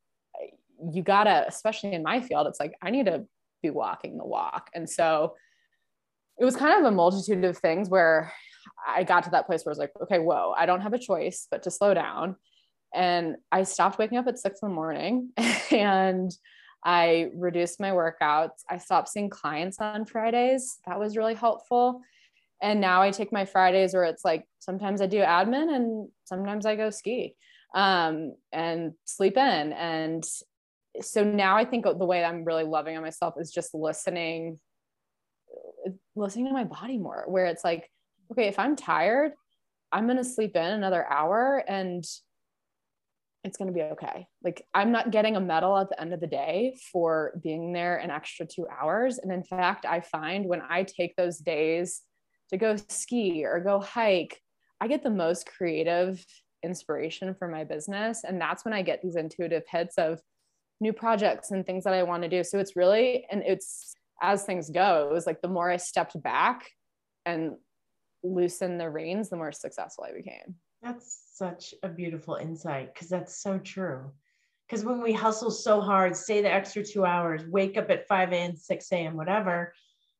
you 0.93 1.03
gotta, 1.03 1.45
especially 1.47 1.93
in 1.93 2.03
my 2.03 2.21
field, 2.21 2.47
it's 2.47 2.61
like 2.61 2.75
I 2.83 2.91
need 2.91 3.07
to 3.07 3.25
be 3.63 3.71
walking 3.71 4.19
the 4.19 4.25
walk. 4.25 4.71
And 4.75 4.89
so 4.89 5.35
it 6.39 6.45
was 6.45 6.57
kind 6.57 6.79
of 6.79 6.91
a 6.91 6.95
multitude 6.95 7.45
of 7.45 7.59
things 7.59 7.89
where 7.89 8.33
I 8.87 9.05
got 9.05 9.25
to 9.25 9.31
that 9.31 9.47
place 9.47 9.65
where 9.65 9.71
I 9.71 9.73
was 9.73 9.79
like, 9.79 9.93
okay, 10.03 10.19
whoa, 10.19 10.55
I 10.57 10.67
don't 10.67 10.83
have 10.83 10.93
a 10.93 10.99
choice 10.99 11.47
but 11.51 11.63
to 11.65 11.71
slow 11.71 11.95
down. 11.95 12.37
And 12.95 13.37
I 13.53 13.65
stopped 13.65 13.99
waking 13.99 14.19
up 14.19 14.27
at 14.29 14.39
six 14.39 14.61
in 14.63 14.69
the 14.69 14.75
morning 14.75 15.31
and 15.71 16.31
I 16.85 17.31
reduced 17.35 17.81
my 17.81 17.91
workouts. 17.91 18.63
I 18.71 18.79
stopped 18.79 19.09
seeing 19.09 19.31
clients 19.31 19.81
on 19.81 20.07
Fridays. 20.07 20.79
That 20.87 20.99
was 20.99 21.17
really 21.17 21.35
helpful. 21.35 22.03
And 22.63 22.81
now 22.81 23.03
I 23.03 23.11
take 23.11 23.33
my 23.33 23.45
Fridays 23.45 23.95
where 23.95 24.05
it's 24.05 24.25
like 24.25 24.47
sometimes 24.59 25.01
I 25.01 25.07
do 25.07 25.19
admin 25.19 25.75
and 25.75 26.09
sometimes 26.25 26.67
I 26.67 26.77
go 26.77 26.91
ski 26.91 27.37
um, 27.75 28.35
and 28.53 28.93
sleep 29.05 29.37
in. 29.37 29.73
And 29.73 30.25
so 31.01 31.25
now 31.25 31.57
I 31.57 31.65
think 31.65 31.85
the 31.85 32.07
way 32.07 32.25
I'm 32.25 32.45
really 32.45 32.65
loving 32.65 32.97
on 32.97 33.03
myself 33.03 33.35
is 33.39 33.51
just 33.51 33.75
listening, 33.75 34.59
listening 36.17 36.47
to 36.47 36.53
my 36.53 36.65
body 36.65 36.99
more, 36.99 37.25
where 37.27 37.47
it's 37.47 37.65
like, 37.65 37.91
okay, 38.33 38.49
if 38.49 38.59
I'm 38.59 38.77
tired, 38.77 39.33
I'm 39.93 40.07
going 40.07 40.19
to 40.19 40.25
sleep 40.25 40.57
in 40.57 40.63
another 40.63 41.11
hour 41.11 41.63
and 41.67 42.05
it's 43.45 43.57
going 43.57 43.69
to 43.69 43.75
be 43.75 43.83
okay. 43.83 44.27
Like, 44.43 44.67
I'm 44.75 44.93
not 44.93 45.11
getting 45.11 45.37
a 45.37 45.41
medal 45.41 45.79
at 45.79 45.89
the 45.89 46.01
end 46.01 46.13
of 46.13 46.21
the 46.21 46.27
day 46.27 46.77
for 46.93 47.39
being 47.43 47.73
there 47.73 47.97
an 47.97 48.11
extra 48.11 48.47
two 48.47 48.67
hours. 48.69 49.19
And 49.19 49.33
in 49.33 49.45
fact, 49.45 49.87
I 49.87 50.01
find 50.01 50.47
when 50.47 50.63
I 50.69 50.83
take 50.83 51.15
those 51.17 51.39
days 51.39 52.03
to 52.51 52.57
go 52.57 52.77
ski 52.89 53.45
or 53.45 53.61
go 53.61 53.81
hike, 53.81 54.41
I 54.81 54.89
get 54.89 55.03
the 55.03 55.11
most 55.11 55.47
creative 55.47 56.25
inspiration 56.63 57.35
for 57.39 57.49
my 57.49 57.65
business. 57.65 58.25
And 58.25 58.41
that's 58.41 58.65
when 58.65 58.75
I 58.75 58.83
get 58.83 59.03
these 59.03 59.17
intuitive 59.17 59.65
hits 59.71 59.97
of 59.99 60.21
new 60.81 60.93
projects 60.93 61.51
and 61.51 61.67
things 61.67 61.85
that 61.85 61.95
I 61.95 62.03
want 62.03 62.23
to 62.23 62.29
do. 62.29 62.45
So 62.45 62.59
it's 62.59 62.77
really, 62.77 63.27
and 63.31 63.43
it's 63.45 63.95
as 64.23 64.45
things 64.45 64.71
go, 64.71 65.09
it 65.11 65.15
was 65.15 65.27
like 65.27 65.41
the 65.41 65.49
more 65.49 65.71
I 65.71 65.77
stepped 65.77 66.21
back 66.23 66.71
and 67.25 67.53
loosened 68.23 68.81
the 68.81 68.91
reins, 68.91 69.29
the 69.29 69.37
more 69.37 69.53
successful 69.53 70.05
I 70.05 70.13
became. 70.13 70.57
That's 70.83 71.33
such 71.35 71.75
a 71.83 71.89
beautiful 71.89 72.37
insight 72.37 72.95
because 72.95 73.09
that's 73.09 73.43
so 73.43 73.59
true. 73.59 74.11
Because 74.69 74.85
when 74.85 75.03
we 75.03 75.13
hustle 75.13 75.51
so 75.51 75.81
hard, 75.81 76.15
stay 76.15 76.43
the 76.43 76.53
extra 76.53 76.85
two 76.85 77.05
hours, 77.05 77.43
wake 77.47 77.77
up 77.79 77.91
at 77.91 78.07
5 78.07 78.33
a.m., 78.33 78.55
6 78.55 78.93
a.m., 78.93 79.17
whatever, 79.17 79.73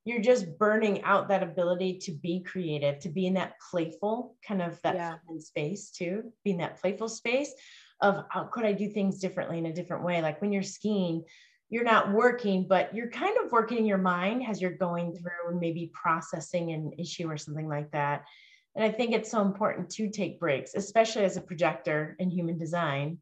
you're 0.05 0.23
just 0.23 0.59
burning 0.59 1.03
out 1.03 1.29
that 1.29 1.43
ability 1.43 1.99
to 1.99 2.13
be 2.13 2.41
creative, 2.41 2.99
to 3.01 3.11
be 3.11 3.27
in 3.27 3.35
that 3.35 3.55
playful 3.71 4.37
kind 4.47 4.63
of 4.63 4.81
that 4.83 4.95
yeah. 4.95 5.17
space 5.39 5.91
too, 5.91 6.33
being 6.45 6.59
that 6.59 6.81
playful 6.81 7.09
space 7.09 7.53
of 8.01 8.25
how 8.31 8.45
could 8.45 8.65
I 8.65 8.73
do 8.73 8.89
things 8.89 9.19
differently 9.19 9.59
in 9.59 9.67
a 9.67 9.73
different 9.73 10.05
way? 10.05 10.23
Like 10.23 10.41
when 10.41 10.53
you're 10.53 10.63
skiing, 10.63 11.25
you're 11.71 11.85
not 11.85 12.13
working, 12.13 12.67
but 12.67 12.95
you're 12.95 13.11
kind 13.11 13.37
of 13.45 13.53
working 13.53 13.79
in 13.79 13.87
your 13.87 13.99
mind 13.99 14.43
as 14.49 14.61
you're 14.61 14.71
going 14.71 15.07
mm-hmm. 15.07 15.23
through 15.23 15.51
and 15.51 15.61
maybe 15.61 15.91
processing 15.93 16.73
an 16.73 16.93
issue 16.99 17.29
or 17.31 17.37
something 17.37 17.69
like 17.69 17.91
that 17.93 18.25
And 18.75 18.85
I 18.85 18.91
think 18.91 19.13
it's 19.13 19.31
so 19.31 19.43
important 19.43 19.91
to 19.91 20.09
take 20.09 20.41
breaks, 20.41 20.75
especially 20.75 21.25
as 21.25 21.37
a 21.37 21.43
projector 21.43 22.17
in 22.19 22.31
human 22.31 22.59
design. 22.59 23.19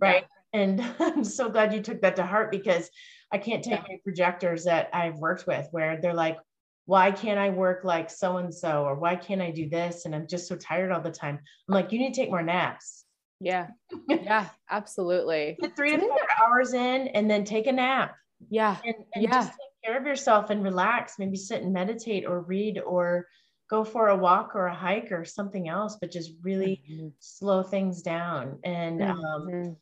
Right. 0.00 0.24
Yeah. 0.54 0.60
And 0.60 0.80
I'm 1.00 1.24
so 1.24 1.48
glad 1.50 1.74
you 1.74 1.80
took 1.80 2.00
that 2.02 2.16
to 2.16 2.26
heart 2.26 2.50
because 2.50 2.90
I 3.32 3.38
can't 3.38 3.62
take 3.64 3.78
you 3.78 3.82
many 3.82 4.00
projectors 4.04 4.64
that 4.64 4.90
I've 4.92 5.16
worked 5.16 5.46
with 5.46 5.66
where 5.70 6.00
they're 6.00 6.14
like, 6.14 6.38
why 6.86 7.10
can't 7.10 7.38
I 7.38 7.50
work 7.50 7.84
like 7.84 8.10
so 8.10 8.38
and 8.38 8.52
so? 8.52 8.84
Or 8.84 8.94
why 8.94 9.16
can't 9.16 9.40
I 9.40 9.50
do 9.50 9.68
this? 9.68 10.04
And 10.04 10.14
I'm 10.14 10.26
just 10.26 10.48
so 10.48 10.56
tired 10.56 10.90
all 10.92 11.00
the 11.00 11.10
time. 11.10 11.38
I'm 11.68 11.74
like, 11.74 11.92
you 11.92 11.98
need 11.98 12.14
to 12.14 12.20
take 12.20 12.30
more 12.30 12.42
naps. 12.42 13.01
Yeah. 13.42 13.68
Yeah, 14.08 14.48
absolutely. 14.70 15.56
Get 15.60 15.76
three 15.76 15.92
to 15.92 15.98
four 15.98 16.18
hours 16.40 16.74
in 16.74 17.08
and 17.08 17.30
then 17.30 17.44
take 17.44 17.66
a 17.66 17.72
nap. 17.72 18.14
Yeah. 18.50 18.76
And, 18.84 18.94
and 19.14 19.24
yeah. 19.24 19.30
just 19.30 19.50
take 19.50 19.84
care 19.84 19.98
of 19.98 20.06
yourself 20.06 20.50
and 20.50 20.62
relax. 20.62 21.18
Maybe 21.18 21.36
sit 21.36 21.62
and 21.62 21.72
meditate 21.72 22.24
or 22.26 22.40
read 22.40 22.78
or 22.78 23.26
go 23.68 23.84
for 23.84 24.08
a 24.08 24.16
walk 24.16 24.54
or 24.54 24.66
a 24.66 24.74
hike 24.74 25.10
or 25.12 25.24
something 25.24 25.68
else, 25.68 25.96
but 26.00 26.10
just 26.10 26.32
really 26.42 26.82
mm-hmm. 26.90 27.08
slow 27.20 27.62
things 27.62 28.02
down. 28.02 28.58
And 28.64 29.00
mm-hmm. 29.00 29.24
um, 29.24 29.76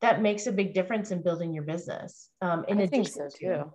that 0.00 0.22
makes 0.22 0.46
a 0.46 0.52
big 0.52 0.74
difference 0.74 1.10
in 1.10 1.22
building 1.22 1.52
your 1.52 1.64
business. 1.64 2.28
Um, 2.42 2.64
in 2.68 2.80
I 2.80 2.82
addition 2.82 3.04
so 3.06 3.28
to, 3.28 3.38
too. 3.38 3.72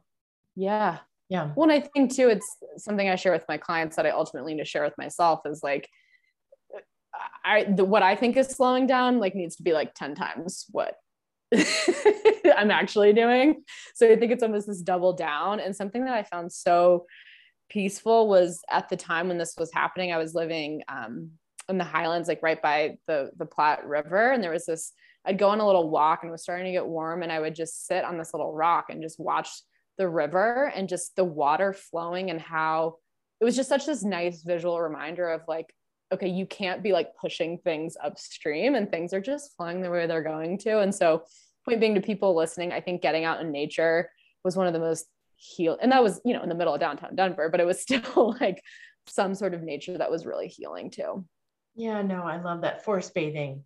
Yeah. 0.55 0.99
Yeah. 1.29 1.51
Well, 1.55 1.71
I 1.71 1.79
think 1.79 2.15
too, 2.15 2.29
it's 2.29 2.57
something 2.77 3.09
I 3.09 3.15
share 3.15 3.31
with 3.31 3.45
my 3.49 3.57
clients 3.57 3.95
that 3.95 4.05
I 4.05 4.11
ultimately 4.11 4.53
need 4.53 4.61
to 4.61 4.65
share 4.65 4.83
with 4.83 4.97
myself 4.97 5.41
is 5.45 5.63
like, 5.63 5.89
I, 7.43 7.63
the, 7.63 7.85
what 7.85 8.03
I 8.03 8.15
think 8.15 8.37
is 8.37 8.47
slowing 8.47 8.87
down, 8.87 9.19
like 9.19 9.35
needs 9.35 9.55
to 9.57 9.63
be 9.63 9.73
like 9.73 9.93
10 9.93 10.15
times 10.15 10.65
what 10.71 10.95
I'm 12.57 12.71
actually 12.71 13.13
doing. 13.13 13.63
So 13.93 14.11
I 14.11 14.15
think 14.15 14.31
it's 14.31 14.43
almost 14.43 14.67
this 14.67 14.81
double 14.81 15.13
down. 15.13 15.59
And 15.59 15.75
something 15.75 16.05
that 16.05 16.15
I 16.15 16.23
found 16.23 16.51
so 16.51 17.05
peaceful 17.69 18.27
was 18.27 18.61
at 18.69 18.89
the 18.89 18.97
time 18.97 19.27
when 19.27 19.37
this 19.37 19.55
was 19.57 19.71
happening, 19.73 20.11
I 20.11 20.17
was 20.17 20.33
living 20.33 20.83
um, 20.87 21.31
in 21.69 21.77
the 21.77 21.83
Highlands, 21.83 22.27
like 22.27 22.41
right 22.41 22.61
by 22.61 22.97
the, 23.07 23.31
the 23.37 23.45
Platte 23.45 23.85
River. 23.85 24.31
And 24.31 24.43
there 24.43 24.51
was 24.51 24.65
this, 24.65 24.93
I'd 25.25 25.37
go 25.37 25.49
on 25.49 25.59
a 25.59 25.65
little 25.65 25.89
walk 25.89 26.19
and 26.21 26.29
it 26.29 26.31
was 26.31 26.43
starting 26.43 26.65
to 26.65 26.71
get 26.71 26.85
warm. 26.85 27.23
And 27.23 27.31
I 27.31 27.39
would 27.39 27.55
just 27.55 27.87
sit 27.87 28.03
on 28.03 28.17
this 28.17 28.33
little 28.33 28.53
rock 28.53 28.87
and 28.89 29.01
just 29.01 29.19
watch 29.19 29.49
the 29.97 30.09
river 30.09 30.71
and 30.75 30.89
just 30.89 31.15
the 31.15 31.23
water 31.23 31.73
flowing 31.73 32.29
and 32.29 32.41
how 32.41 32.97
it 33.39 33.45
was 33.45 33.55
just 33.55 33.69
such 33.69 33.85
this 33.85 34.03
nice 34.03 34.43
visual 34.43 34.79
reminder 34.79 35.29
of 35.29 35.41
like, 35.47 35.73
okay, 36.11 36.27
you 36.27 36.45
can't 36.45 36.83
be 36.83 36.91
like 36.91 37.15
pushing 37.19 37.57
things 37.57 37.97
upstream 38.03 38.75
and 38.75 38.89
things 38.89 39.13
are 39.13 39.21
just 39.21 39.55
flying 39.55 39.81
the 39.81 39.89
way 39.89 40.07
they're 40.07 40.23
going 40.23 40.57
to. 40.59 40.79
And 40.79 40.93
so, 40.93 41.23
point 41.65 41.79
being 41.79 41.95
to 41.95 42.01
people 42.01 42.35
listening, 42.35 42.71
I 42.71 42.79
think 42.79 43.01
getting 43.01 43.25
out 43.25 43.41
in 43.41 43.51
nature 43.51 44.11
was 44.43 44.55
one 44.55 44.67
of 44.67 44.73
the 44.73 44.79
most 44.79 45.07
heal 45.37 45.77
and 45.81 45.91
that 45.91 46.03
was, 46.03 46.21
you 46.23 46.33
know, 46.33 46.43
in 46.43 46.49
the 46.49 46.55
middle 46.55 46.73
of 46.73 46.79
downtown 46.79 47.15
Denver, 47.15 47.49
but 47.49 47.59
it 47.59 47.65
was 47.65 47.81
still 47.81 48.35
like 48.39 48.63
some 49.07 49.35
sort 49.35 49.53
of 49.53 49.63
nature 49.63 49.97
that 49.97 50.11
was 50.11 50.25
really 50.25 50.47
healing 50.47 50.89
too. 50.89 51.25
Yeah, 51.75 52.01
no, 52.01 52.23
I 52.23 52.41
love 52.41 52.61
that 52.61 52.85
forest 52.85 53.13
bathing. 53.13 53.63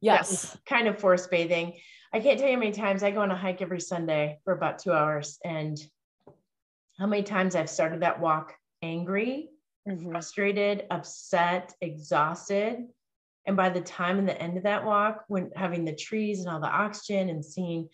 Yes. 0.00 0.56
Kind 0.66 0.88
of 0.88 0.98
forest 0.98 1.30
bathing. 1.30 1.74
I 2.12 2.20
can't 2.20 2.38
tell 2.38 2.48
you 2.48 2.54
how 2.54 2.60
many 2.60 2.72
times 2.72 3.02
I 3.02 3.10
go 3.10 3.20
on 3.20 3.30
a 3.30 3.36
hike 3.36 3.62
every 3.62 3.80
Sunday 3.80 4.38
for 4.44 4.52
about 4.52 4.78
two 4.78 4.92
hours 4.92 5.38
and 5.44 5.78
how 6.98 7.06
many 7.06 7.22
times 7.22 7.56
I've 7.56 7.70
started 7.70 8.00
that 8.02 8.20
walk 8.20 8.54
angry, 8.82 9.48
mm-hmm. 9.88 10.10
frustrated, 10.10 10.84
upset, 10.90 11.74
exhausted. 11.80 12.86
And 13.46 13.56
by 13.56 13.70
the 13.70 13.80
time 13.80 14.18
in 14.18 14.26
the 14.26 14.40
end 14.40 14.56
of 14.56 14.64
that 14.64 14.84
walk, 14.84 15.24
when 15.28 15.50
having 15.56 15.84
the 15.84 15.94
trees 15.94 16.40
and 16.40 16.48
all 16.48 16.60
the 16.60 16.66
oxygen 16.66 17.28
and 17.28 17.44
seeing 17.44 17.88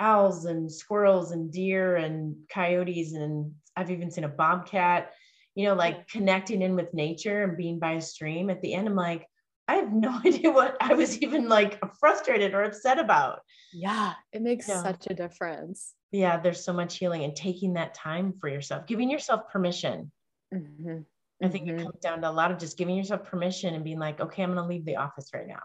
owls 0.00 0.46
and 0.46 0.70
squirrels 0.70 1.32
and 1.32 1.52
deer 1.52 1.96
and 1.96 2.36
coyotes, 2.50 3.12
and 3.12 3.52
I've 3.76 3.90
even 3.90 4.10
seen 4.10 4.24
a 4.24 4.28
bobcat, 4.28 5.12
you 5.54 5.66
know, 5.66 5.74
like 5.74 6.08
connecting 6.08 6.62
in 6.62 6.74
with 6.74 6.94
nature 6.94 7.44
and 7.44 7.56
being 7.56 7.78
by 7.78 7.92
a 7.92 8.00
stream 8.00 8.50
at 8.50 8.62
the 8.62 8.74
end, 8.74 8.88
I'm 8.88 8.96
like, 8.96 9.26
I 9.68 9.76
have 9.76 9.92
no 9.92 10.20
idea 10.24 10.50
what 10.50 10.76
I 10.80 10.94
was 10.94 11.20
even 11.20 11.48
like 11.48 11.80
frustrated 11.98 12.54
or 12.54 12.62
upset 12.62 12.98
about. 12.98 13.40
Yeah, 13.72 14.14
it 14.32 14.42
makes 14.42 14.66
such 14.66 15.06
a 15.08 15.14
difference. 15.14 15.94
Yeah, 16.12 16.38
there's 16.38 16.64
so 16.64 16.72
much 16.72 16.96
healing 16.96 17.24
and 17.24 17.34
taking 17.34 17.74
that 17.74 17.94
time 17.94 18.34
for 18.40 18.48
yourself, 18.48 18.86
giving 18.86 19.10
yourself 19.10 19.50
permission. 19.50 20.12
Mm-hmm. 20.52 21.00
I 21.42 21.48
think 21.48 21.66
mm-hmm. 21.66 21.78
it 21.78 21.82
comes 21.82 22.00
down 22.00 22.20
to 22.22 22.30
a 22.30 22.32
lot 22.32 22.50
of 22.50 22.58
just 22.58 22.78
giving 22.78 22.96
yourself 22.96 23.24
permission 23.24 23.74
and 23.74 23.84
being 23.84 23.98
like, 23.98 24.20
okay, 24.20 24.42
I'm 24.42 24.54
going 24.54 24.62
to 24.62 24.68
leave 24.68 24.84
the 24.84 24.96
office 24.96 25.30
right 25.34 25.46
now. 25.46 25.62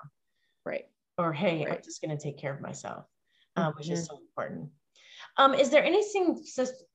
Right. 0.65 0.86
Or, 1.17 1.32
hey, 1.32 1.65
right. 1.65 1.77
I'm 1.77 1.84
just 1.84 2.01
going 2.01 2.15
to 2.15 2.21
take 2.21 2.38
care 2.38 2.53
of 2.53 2.62
myself, 2.62 3.05
mm-hmm. 3.58 3.77
which 3.77 3.89
is 3.89 3.99
mm-hmm. 3.99 4.15
so 4.15 4.19
important. 4.19 4.69
Um, 5.38 5.53
is 5.53 5.69
there 5.69 5.84
anything, 5.84 6.43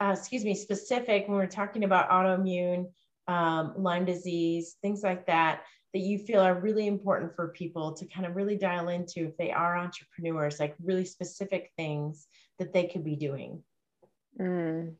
uh, 0.01 0.15
excuse 0.17 0.45
me, 0.45 0.55
specific 0.55 1.29
when 1.29 1.37
we're 1.37 1.47
talking 1.47 1.85
about 1.85 2.11
autoimmune, 2.11 2.87
um, 3.29 3.75
Lyme 3.77 4.05
disease, 4.05 4.77
things 4.83 5.03
like 5.03 5.27
that, 5.27 5.63
that 5.93 6.01
you 6.01 6.19
feel 6.19 6.41
are 6.41 6.61
really 6.61 6.87
important 6.87 7.35
for 7.37 7.49
people 7.49 7.95
to 7.95 8.07
kind 8.07 8.27
of 8.27 8.35
really 8.35 8.57
dial 8.57 8.89
into 8.89 9.27
if 9.27 9.37
they 9.37 9.51
are 9.51 9.79
entrepreneurs, 9.79 10.59
like 10.59 10.75
really 10.83 11.05
specific 11.05 11.71
things 11.77 12.27
that 12.59 12.73
they 12.73 12.87
could 12.87 13.05
be 13.05 13.17
doing? 13.17 13.63
Mm. 14.41 14.95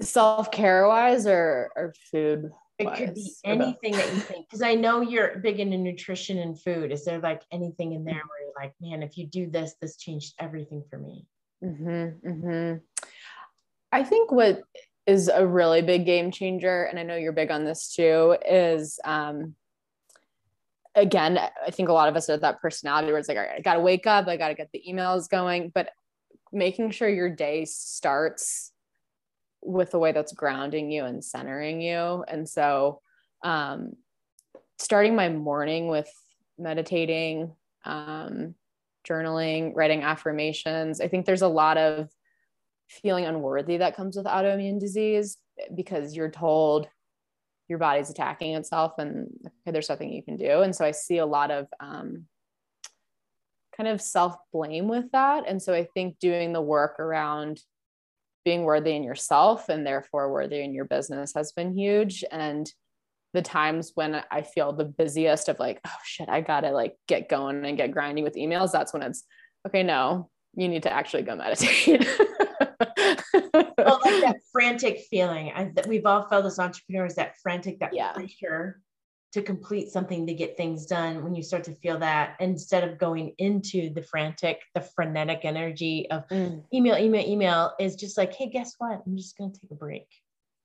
Self 0.00 0.50
care 0.50 0.86
wise 0.86 1.26
or, 1.26 1.70
or 1.74 1.94
food? 2.10 2.50
It 2.78 2.94
could 2.94 3.14
be 3.14 3.32
anything 3.44 3.92
that 3.92 4.14
you 4.14 4.20
think, 4.20 4.46
because 4.46 4.62
I 4.62 4.74
know 4.74 5.00
you're 5.00 5.38
big 5.38 5.58
into 5.58 5.76
nutrition 5.76 6.38
and 6.38 6.60
food. 6.60 6.92
Is 6.92 7.04
there 7.04 7.18
like 7.18 7.42
anything 7.50 7.92
in 7.92 8.04
there 8.04 8.14
where 8.14 8.42
you're 8.44 8.52
like, 8.56 8.72
man, 8.80 9.02
if 9.02 9.18
you 9.18 9.26
do 9.26 9.50
this, 9.50 9.74
this 9.80 9.96
changed 9.96 10.34
everything 10.38 10.84
for 10.88 10.98
me? 10.98 11.26
Mm-hmm, 11.64 12.28
mm-hmm. 12.28 12.76
I 13.90 14.04
think 14.04 14.30
what 14.30 14.62
is 15.06 15.28
a 15.28 15.44
really 15.44 15.82
big 15.82 16.04
game 16.04 16.30
changer, 16.30 16.84
and 16.84 17.00
I 17.00 17.02
know 17.02 17.16
you're 17.16 17.32
big 17.32 17.50
on 17.50 17.64
this 17.64 17.94
too, 17.94 18.36
is 18.48 19.00
um, 19.04 19.56
again, 20.94 21.38
I 21.38 21.70
think 21.70 21.88
a 21.88 21.94
lot 21.94 22.08
of 22.08 22.16
us 22.16 22.28
are 22.30 22.36
that 22.36 22.60
personality 22.60 23.08
where 23.08 23.18
it's 23.18 23.28
like, 23.28 23.38
all 23.38 23.42
right, 23.42 23.58
I 23.58 23.60
got 23.60 23.74
to 23.74 23.80
wake 23.80 24.06
up, 24.06 24.28
I 24.28 24.36
got 24.36 24.48
to 24.48 24.54
get 24.54 24.70
the 24.72 24.84
emails 24.88 25.28
going, 25.28 25.72
but 25.74 25.90
making 26.52 26.90
sure 26.90 27.08
your 27.08 27.30
day 27.30 27.64
starts 27.64 28.72
with 29.62 29.94
a 29.94 29.98
way 29.98 30.12
that's 30.12 30.32
grounding 30.32 30.90
you 30.90 31.04
and 31.04 31.24
centering 31.24 31.80
you. 31.80 32.24
And 32.28 32.48
so, 32.48 33.00
um, 33.42 33.92
starting 34.78 35.16
my 35.16 35.28
morning 35.28 35.88
with 35.88 36.10
meditating, 36.58 37.52
um, 37.84 38.54
journaling, 39.08 39.72
writing 39.74 40.02
affirmations, 40.02 41.00
I 41.00 41.08
think 41.08 41.26
there's 41.26 41.42
a 41.42 41.48
lot 41.48 41.78
of 41.78 42.08
feeling 42.88 43.26
unworthy 43.26 43.78
that 43.78 43.96
comes 43.96 44.16
with 44.16 44.26
autoimmune 44.26 44.80
disease 44.80 45.36
because 45.74 46.14
you're 46.14 46.30
told 46.30 46.88
your 47.68 47.78
body's 47.78 48.10
attacking 48.10 48.54
itself 48.54 48.94
and 48.98 49.28
okay, 49.44 49.72
there's 49.72 49.88
nothing 49.88 50.12
you 50.12 50.22
can 50.22 50.36
do. 50.36 50.62
And 50.62 50.74
so 50.74 50.84
I 50.84 50.92
see 50.92 51.18
a 51.18 51.26
lot 51.26 51.50
of 51.50 51.66
um, 51.80 52.24
kind 53.76 53.88
of 53.88 54.00
self 54.00 54.36
blame 54.52 54.88
with 54.88 55.10
that. 55.12 55.44
And 55.46 55.62
so 55.62 55.74
I 55.74 55.84
think 55.84 56.18
doing 56.18 56.52
the 56.52 56.62
work 56.62 56.98
around 56.98 57.60
being 58.44 58.62
worthy 58.62 58.96
in 58.96 59.02
yourself 59.02 59.68
and 59.68 59.86
therefore 59.86 60.32
worthy 60.32 60.62
in 60.62 60.74
your 60.74 60.84
business 60.84 61.32
has 61.34 61.52
been 61.52 61.76
huge. 61.76 62.24
And 62.30 62.70
the 63.34 63.42
times 63.42 63.92
when 63.94 64.22
I 64.30 64.42
feel 64.42 64.72
the 64.72 64.84
busiest 64.84 65.48
of 65.48 65.58
like, 65.58 65.80
oh 65.86 65.90
shit, 66.04 66.28
I 66.28 66.40
gotta 66.40 66.70
like 66.70 66.96
get 67.06 67.28
going 67.28 67.64
and 67.64 67.76
get 67.76 67.92
grinding 67.92 68.24
with 68.24 68.36
emails, 68.36 68.72
that's 68.72 68.92
when 68.92 69.02
it's 69.02 69.24
okay, 69.66 69.82
no, 69.82 70.30
you 70.54 70.68
need 70.68 70.84
to 70.84 70.92
actually 70.92 71.22
go 71.22 71.36
meditate. 71.36 72.06
well, 72.18 74.00
like 74.04 74.22
that 74.22 74.36
frantic 74.52 75.00
feeling. 75.10 75.52
I, 75.54 75.70
that 75.74 75.86
we've 75.86 76.06
all 76.06 76.26
felt 76.28 76.46
as 76.46 76.58
entrepreneurs 76.58 77.16
that 77.16 77.34
frantic, 77.42 77.80
that 77.80 77.94
yeah. 77.94 78.12
pressure 78.12 78.80
to 79.32 79.42
complete 79.42 79.90
something 79.90 80.26
to 80.26 80.34
get 80.34 80.56
things 80.56 80.86
done. 80.86 81.22
When 81.22 81.34
you 81.34 81.42
start 81.42 81.64
to 81.64 81.74
feel 81.76 81.98
that, 81.98 82.36
instead 82.40 82.84
of 82.84 82.98
going 82.98 83.34
into 83.38 83.92
the 83.92 84.02
frantic, 84.02 84.62
the 84.74 84.80
frenetic 84.80 85.40
energy 85.44 86.10
of 86.10 86.26
mm. 86.28 86.62
email, 86.72 86.96
email, 86.96 87.26
email, 87.26 87.74
is 87.78 87.94
just 87.94 88.16
like, 88.16 88.32
hey, 88.32 88.48
guess 88.48 88.74
what? 88.78 89.02
I'm 89.06 89.16
just 89.16 89.36
going 89.36 89.52
to 89.52 89.60
take 89.60 89.70
a 89.70 89.74
break. 89.74 90.06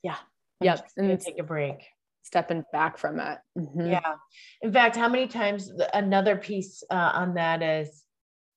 Yeah. 0.02 0.16
I'm 0.62 0.66
yep. 0.66 0.88
And 0.96 1.20
take 1.20 1.40
a 1.40 1.44
break. 1.44 1.84
Stepping 2.24 2.64
back 2.72 2.98
from 2.98 3.20
it. 3.20 3.38
Mm-hmm. 3.58 3.88
Yeah. 3.88 4.14
In 4.62 4.72
fact, 4.72 4.96
how 4.96 5.10
many 5.10 5.28
times 5.28 5.70
another 5.94 6.38
piece 6.38 6.84
uh, 6.90 7.12
on 7.14 7.34
that 7.34 7.62
is 7.62 8.04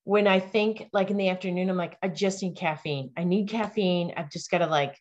when 0.05 0.29
I 0.29 0.39
think 0.39 0.89
like 0.93 1.11
in 1.11 1.17
the 1.17 1.31
afternoon, 1.31 1.69
I'm 1.69 1.77
like, 1.77 1.99
I 2.01 2.07
just 2.07 2.43
need 2.45 2.57
caffeine. 2.57 3.11
I 3.17 3.25
need 3.25 3.49
caffeine. 3.49 4.15
I've 4.17 4.31
just 4.31 4.53
got 4.53 4.59
to 4.59 4.69
like 4.69 4.97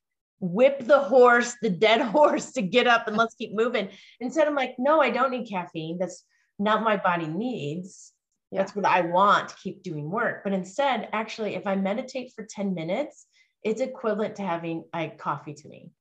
whip 0.45 0.85
the 0.85 0.99
horse, 0.99 1.55
the 1.61 1.69
dead 1.69 2.01
horse 2.15 2.51
to 2.53 2.61
get 2.61 2.87
up 2.87 3.07
and 3.07 3.17
let's 3.17 3.35
keep 3.35 3.53
moving. 3.53 3.89
Instead, 4.19 4.47
I'm 4.47 4.55
like, 4.55 4.75
no, 4.77 5.01
I 5.01 5.09
don't 5.09 5.31
need 5.31 5.49
caffeine. 5.49 5.97
That's 5.99 6.23
not 6.59 6.83
my 6.83 6.97
body 6.97 7.27
needs. 7.27 8.13
Yeah. 8.51 8.59
That's 8.59 8.75
what 8.75 8.85
I 8.85 9.01
want 9.01 9.49
to 9.49 9.55
keep 9.55 9.83
doing 9.83 10.09
work. 10.09 10.43
But 10.43 10.53
instead, 10.53 11.09
actually, 11.11 11.55
if 11.55 11.67
I 11.67 11.75
meditate 11.75 12.31
for 12.35 12.45
10 12.49 12.73
minutes, 12.73 13.25
it's 13.63 13.81
equivalent 13.81 14.35
to 14.35 14.43
having 14.43 14.85
a 14.93 15.09
coffee 15.09 15.53
to 15.53 15.67
me. 15.67 15.91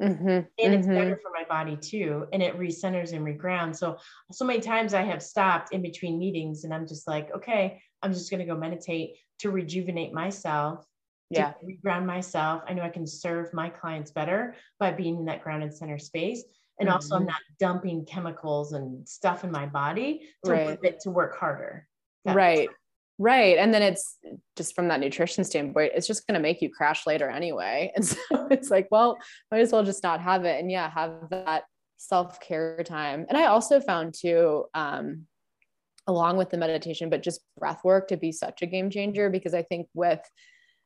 Mm-hmm, 0.00 0.28
and 0.28 0.46
mm-hmm. 0.58 0.72
it's 0.72 0.86
better 0.86 1.20
for 1.22 1.30
my 1.34 1.44
body 1.44 1.76
too. 1.76 2.26
And 2.32 2.42
it 2.42 2.58
recenters 2.58 3.12
and 3.12 3.26
regrounds. 3.26 3.76
So, 3.76 3.98
so 4.32 4.44
many 4.46 4.60
times 4.60 4.94
I 4.94 5.02
have 5.02 5.22
stopped 5.22 5.74
in 5.74 5.82
between 5.82 6.18
meetings 6.18 6.64
and 6.64 6.72
I'm 6.72 6.86
just 6.86 7.06
like, 7.06 7.30
okay, 7.34 7.82
I'm 8.02 8.14
just 8.14 8.30
going 8.30 8.40
to 8.40 8.46
go 8.46 8.56
meditate 8.56 9.16
to 9.40 9.50
rejuvenate 9.50 10.14
myself, 10.14 10.84
yeah. 11.30 11.52
to 11.52 11.66
reground 11.66 12.06
myself. 12.06 12.62
I 12.68 12.74
know 12.74 12.82
I 12.82 12.88
can 12.88 13.06
serve 13.06 13.52
my 13.54 13.68
clients 13.68 14.10
better 14.10 14.56
by 14.78 14.92
being 14.92 15.16
in 15.16 15.24
that 15.26 15.42
grounded 15.42 15.74
center 15.74 15.98
space. 15.98 16.44
And 16.78 16.88
mm-hmm. 16.88 16.94
also 16.94 17.16
I'm 17.16 17.26
not 17.26 17.40
dumping 17.58 18.04
chemicals 18.04 18.72
and 18.72 19.08
stuff 19.08 19.44
in 19.44 19.50
my 19.50 19.66
body 19.66 20.28
to 20.44 20.50
right. 20.50 20.78
it 20.82 21.00
to 21.00 21.10
work 21.10 21.38
harder. 21.38 21.86
right. 22.24 22.68
Right. 23.22 23.58
And 23.58 23.74
then 23.74 23.82
it's 23.82 24.16
just 24.56 24.74
from 24.74 24.88
that 24.88 24.98
nutrition 24.98 25.44
standpoint, 25.44 25.92
it's 25.94 26.06
just 26.06 26.26
going 26.26 26.36
to 26.36 26.40
make 26.40 26.62
you 26.62 26.70
crash 26.70 27.06
later 27.06 27.28
anyway. 27.28 27.92
And 27.96 28.04
so 28.04 28.16
it's 28.50 28.70
like, 28.70 28.88
well, 28.90 29.18
might 29.50 29.60
as 29.60 29.72
well 29.72 29.84
just 29.84 30.02
not 30.02 30.22
have 30.22 30.46
it. 30.46 30.58
And 30.58 30.70
yeah, 30.70 30.88
have 30.88 31.28
that 31.28 31.64
self 31.98 32.40
care 32.40 32.82
time. 32.82 33.26
And 33.28 33.36
I 33.36 33.44
also 33.46 33.78
found 33.78 34.14
too, 34.14 34.64
um, 34.72 35.26
along 36.06 36.38
with 36.38 36.48
the 36.48 36.56
meditation, 36.56 37.10
but 37.10 37.22
just 37.22 37.42
breath 37.58 37.84
work 37.84 38.08
to 38.08 38.16
be 38.16 38.32
such 38.32 38.62
a 38.62 38.66
game 38.66 38.88
changer 38.88 39.28
because 39.28 39.52
I 39.52 39.64
think 39.64 39.86
with, 39.92 40.20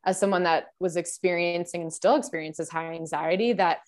as 0.07 0.19
someone 0.19 0.43
that 0.45 0.67
was 0.81 0.97
experiencing 0.97 1.83
and 1.83 1.93
still 1.93 2.17
experiences 2.17 2.69
high 2.69 2.93
anxiety, 2.93 3.53
that 3.55 3.79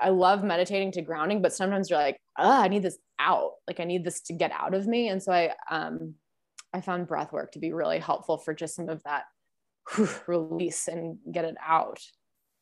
I 0.00 0.08
love 0.08 0.42
meditating 0.42 0.92
to 0.92 1.02
grounding, 1.02 1.42
but 1.42 1.52
sometimes 1.52 1.90
you're 1.90 1.98
like, 1.98 2.18
oh, 2.38 2.62
I 2.62 2.68
need 2.68 2.82
this 2.82 2.98
out. 3.18 3.52
Like 3.66 3.80
I 3.80 3.84
need 3.84 4.04
this 4.04 4.20
to 4.22 4.32
get 4.32 4.50
out 4.52 4.74
of 4.74 4.86
me. 4.86 5.08
And 5.08 5.22
so 5.22 5.32
I, 5.32 5.52
um, 5.70 6.14
I 6.72 6.80
found 6.80 7.06
breath 7.06 7.32
work 7.32 7.52
to 7.52 7.60
be 7.60 7.72
really 7.72 7.98
helpful 8.00 8.38
for 8.38 8.54
just 8.54 8.74
some 8.74 8.88
of 8.88 9.02
that 9.04 9.24
whew, 9.94 10.08
release 10.26 10.88
and 10.88 11.18
get 11.30 11.44
it 11.44 11.56
out. 11.64 12.00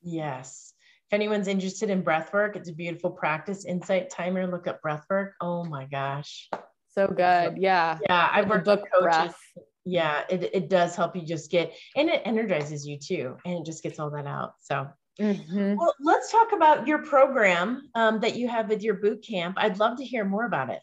Yes. 0.03 0.75
If 1.11 1.15
anyone's 1.15 1.49
interested 1.49 1.89
in 1.91 2.03
breath 2.03 2.33
work, 2.33 2.57
it's 2.57 2.69
a 2.69 2.75
beautiful 2.75 3.11
practice. 3.11 3.65
Insight 3.65 4.11
timer, 4.11 4.47
look 4.47 4.67
up 4.67 4.83
breath 4.83 5.05
work. 5.09 5.35
Oh 5.41 5.65
my 5.65 5.87
gosh. 5.87 6.49
So 6.89 7.07
good. 7.07 7.57
Yeah. 7.57 7.99
Yeah. 8.09 8.29
I've 8.31 8.49
worked 8.49 8.67
with 8.67 8.81
coaches. 8.93 9.03
Breath. 9.03 9.37
Yeah, 9.85 10.23
it, 10.31 10.51
it 10.53 10.69
does 10.69 10.95
help 10.95 11.17
you 11.17 11.23
just 11.23 11.51
get, 11.51 11.73
and 11.97 12.09
it 12.09 12.23
energizes 12.25 12.87
you 12.87 12.99
too. 12.99 13.37
And 13.45 13.59
it 13.59 13.67
just 13.67 13.83
gets 13.83 13.99
all 13.99 14.11
that 14.11 14.27
out. 14.27 14.55
So 14.61 14.89
Mm-hmm. 15.21 15.75
Well, 15.77 15.95
let's 16.01 16.33
talk 16.33 16.53
about 16.53 16.87
your 16.87 16.99
program 16.99 17.91
um, 17.95 18.21
that 18.21 18.37
you 18.37 18.49
have 18.49 18.69
with 18.69 18.83
your 18.83 18.95
boot 18.95 19.23
camp. 19.23 19.57
I'd 19.59 19.79
love 19.79 19.99
to 19.99 20.05
hear 20.05 20.25
more 20.25 20.47
about 20.47 20.71
it. 20.71 20.81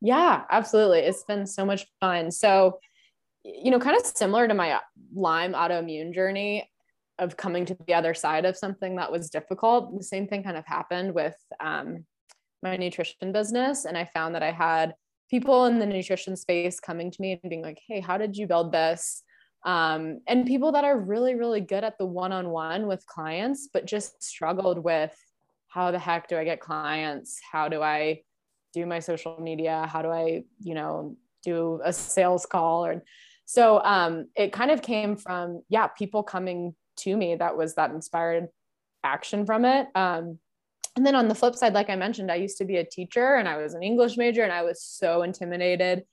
Yeah, 0.00 0.44
absolutely. 0.50 1.00
It's 1.00 1.24
been 1.24 1.46
so 1.46 1.64
much 1.64 1.86
fun. 2.00 2.30
So, 2.30 2.78
you 3.44 3.70
know, 3.70 3.78
kind 3.78 3.96
of 3.96 4.04
similar 4.06 4.46
to 4.46 4.54
my 4.54 4.80
Lyme 5.14 5.54
autoimmune 5.54 6.14
journey 6.14 6.70
of 7.18 7.36
coming 7.36 7.64
to 7.64 7.76
the 7.86 7.94
other 7.94 8.14
side 8.14 8.44
of 8.44 8.56
something 8.56 8.96
that 8.96 9.10
was 9.10 9.30
difficult, 9.30 9.96
the 9.96 10.04
same 10.04 10.28
thing 10.28 10.44
kind 10.44 10.56
of 10.56 10.64
happened 10.66 11.14
with 11.14 11.34
um, 11.58 12.04
my 12.62 12.76
nutrition 12.76 13.32
business. 13.32 13.86
And 13.86 13.98
I 13.98 14.04
found 14.04 14.34
that 14.34 14.42
I 14.42 14.52
had 14.52 14.94
people 15.30 15.66
in 15.66 15.78
the 15.78 15.86
nutrition 15.86 16.36
space 16.36 16.80
coming 16.80 17.10
to 17.10 17.20
me 17.20 17.38
and 17.42 17.50
being 17.50 17.62
like, 17.62 17.80
hey, 17.86 18.00
how 18.00 18.16
did 18.18 18.36
you 18.36 18.46
build 18.46 18.72
this? 18.72 19.22
Um, 19.64 20.20
and 20.26 20.46
people 20.46 20.72
that 20.72 20.84
are 20.84 20.98
really, 20.98 21.34
really 21.34 21.60
good 21.60 21.84
at 21.84 21.98
the 21.98 22.06
one 22.06 22.32
on 22.32 22.50
one 22.50 22.86
with 22.86 23.06
clients, 23.06 23.68
but 23.72 23.86
just 23.86 24.22
struggled 24.22 24.78
with 24.78 25.14
how 25.68 25.90
the 25.90 25.98
heck 25.98 26.28
do 26.28 26.36
I 26.36 26.44
get 26.44 26.60
clients? 26.60 27.40
How 27.52 27.68
do 27.68 27.82
I 27.82 28.22
do 28.72 28.86
my 28.86 28.98
social 28.98 29.38
media 29.40 29.88
how 29.90 30.02
do 30.02 30.08
i 30.08 30.42
you 30.60 30.74
know 30.74 31.16
do 31.42 31.80
a 31.84 31.92
sales 31.92 32.46
call 32.46 32.84
or 32.84 33.02
so 33.44 33.82
um, 33.82 34.26
it 34.36 34.52
kind 34.52 34.70
of 34.70 34.82
came 34.82 35.16
from 35.16 35.62
yeah 35.68 35.86
people 35.86 36.22
coming 36.22 36.74
to 36.96 37.16
me 37.16 37.34
that 37.34 37.56
was 37.56 37.74
that 37.74 37.90
inspired 37.90 38.48
action 39.04 39.46
from 39.46 39.64
it 39.64 39.86
um, 39.94 40.38
and 40.96 41.06
then 41.06 41.14
on 41.14 41.28
the 41.28 41.34
flip 41.34 41.54
side 41.54 41.74
like 41.74 41.90
i 41.90 41.96
mentioned 41.96 42.30
i 42.30 42.34
used 42.34 42.58
to 42.58 42.64
be 42.64 42.76
a 42.76 42.84
teacher 42.84 43.34
and 43.36 43.48
i 43.48 43.56
was 43.56 43.74
an 43.74 43.82
english 43.82 44.16
major 44.16 44.42
and 44.42 44.52
i 44.52 44.62
was 44.62 44.82
so 44.82 45.22
intimidated 45.22 46.04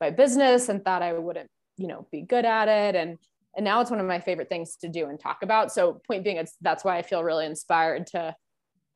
by 0.00 0.10
business 0.10 0.68
and 0.68 0.84
thought 0.84 1.02
i 1.02 1.12
wouldn't 1.12 1.50
you 1.76 1.86
know 1.86 2.06
be 2.10 2.22
good 2.22 2.44
at 2.44 2.68
it 2.68 2.94
and 2.94 3.18
and 3.56 3.64
now 3.64 3.80
it's 3.80 3.90
one 3.90 4.00
of 4.00 4.06
my 4.06 4.18
favorite 4.18 4.48
things 4.48 4.76
to 4.76 4.88
do 4.88 5.06
and 5.08 5.20
talk 5.20 5.42
about 5.42 5.72
so 5.72 6.00
point 6.06 6.24
being 6.24 6.36
it's 6.36 6.56
that's 6.60 6.84
why 6.84 6.96
i 6.96 7.02
feel 7.02 7.22
really 7.22 7.46
inspired 7.46 8.06
to 8.06 8.34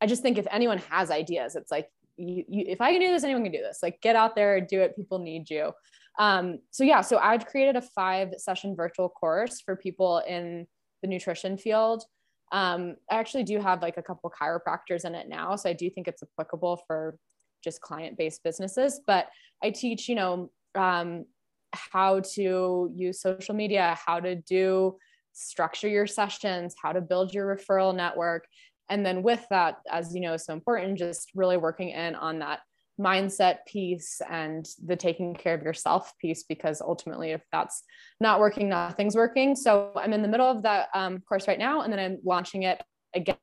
i 0.00 0.06
just 0.06 0.22
think 0.22 0.38
if 0.38 0.46
anyone 0.50 0.78
has 0.90 1.10
ideas 1.10 1.56
it's 1.56 1.70
like 1.70 1.88
you, 2.18 2.44
you, 2.48 2.64
if 2.66 2.80
I 2.80 2.92
can 2.92 3.00
do 3.00 3.08
this, 3.08 3.24
anyone 3.24 3.44
can 3.44 3.52
do 3.52 3.62
this. 3.62 3.78
Like 3.82 4.00
get 4.00 4.16
out 4.16 4.34
there, 4.34 4.60
do 4.60 4.80
it. 4.80 4.96
People 4.96 5.18
need 5.20 5.48
you. 5.48 5.72
Um, 6.18 6.58
so 6.70 6.84
yeah, 6.84 7.00
so 7.00 7.18
I've 7.18 7.46
created 7.46 7.76
a 7.76 7.80
five 7.80 8.34
session 8.38 8.74
virtual 8.74 9.08
course 9.08 9.60
for 9.60 9.76
people 9.76 10.18
in 10.28 10.66
the 11.00 11.08
nutrition 11.08 11.56
field. 11.56 12.04
Um, 12.52 12.96
I 13.10 13.16
actually 13.16 13.44
do 13.44 13.60
have 13.60 13.82
like 13.82 13.96
a 13.96 14.02
couple 14.02 14.30
chiropractors 14.30 15.04
in 15.04 15.14
it 15.14 15.28
now, 15.28 15.56
so 15.56 15.68
I 15.68 15.72
do 15.72 15.90
think 15.90 16.08
it's 16.08 16.22
applicable 16.22 16.82
for 16.86 17.16
just 17.62 17.80
client-based 17.80 18.42
businesses. 18.42 19.00
But 19.06 19.28
I 19.62 19.70
teach, 19.70 20.08
you 20.08 20.14
know, 20.14 20.50
um, 20.74 21.24
how 21.72 22.20
to 22.34 22.90
use 22.94 23.20
social 23.20 23.54
media, 23.54 23.98
how 24.06 24.20
to 24.20 24.36
do 24.36 24.96
structure 25.32 25.88
your 25.88 26.06
sessions, 26.06 26.74
how 26.82 26.92
to 26.92 27.00
build 27.00 27.34
your 27.34 27.54
referral 27.54 27.94
network, 27.94 28.46
and 28.88 29.04
then 29.04 29.22
with 29.22 29.44
that 29.50 29.76
as 29.90 30.14
you 30.14 30.20
know 30.20 30.36
so 30.36 30.52
important 30.52 30.98
just 30.98 31.30
really 31.34 31.56
working 31.56 31.90
in 31.90 32.14
on 32.14 32.38
that 32.38 32.60
mindset 32.98 33.58
piece 33.66 34.20
and 34.28 34.68
the 34.84 34.96
taking 34.96 35.34
care 35.34 35.54
of 35.54 35.62
yourself 35.62 36.12
piece 36.18 36.42
because 36.42 36.80
ultimately 36.80 37.30
if 37.30 37.42
that's 37.52 37.84
not 38.20 38.40
working 38.40 38.68
nothing's 38.68 39.14
working 39.14 39.54
so 39.54 39.92
i'm 39.96 40.12
in 40.12 40.22
the 40.22 40.28
middle 40.28 40.50
of 40.50 40.62
that 40.62 40.88
um, 40.94 41.20
course 41.20 41.46
right 41.46 41.58
now 41.58 41.82
and 41.82 41.92
then 41.92 42.00
i'm 42.00 42.18
launching 42.24 42.64
it 42.64 42.82
again 43.14 43.36